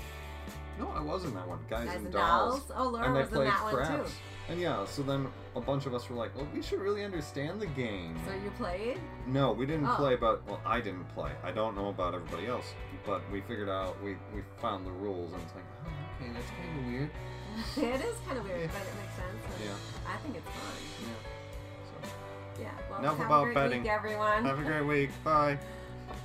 [0.78, 2.72] no I wasn't that one guys, Guys and and dolls, dolls.
[2.76, 4.11] Oh, Laura and was in played that one too.
[4.49, 5.26] and yeah so then
[5.57, 8.51] a bunch of us were like well we should really understand the game So you
[8.59, 8.99] played?
[9.26, 9.95] no we didn't Oh.
[9.97, 12.66] play but well I didn't play I don't know about everybody else
[13.07, 16.51] but we figured out we we found the rules and it's like oh okay that's
[16.51, 17.11] kind of weird
[17.76, 19.62] it is kind of weird, but it makes sense.
[19.64, 20.74] yeah I think it's fun.
[21.03, 21.24] yeah
[22.61, 22.70] Yeah.
[22.90, 23.82] Well, Enough have about a great betting.
[23.82, 24.44] week, everyone.
[24.44, 25.59] have a great week bye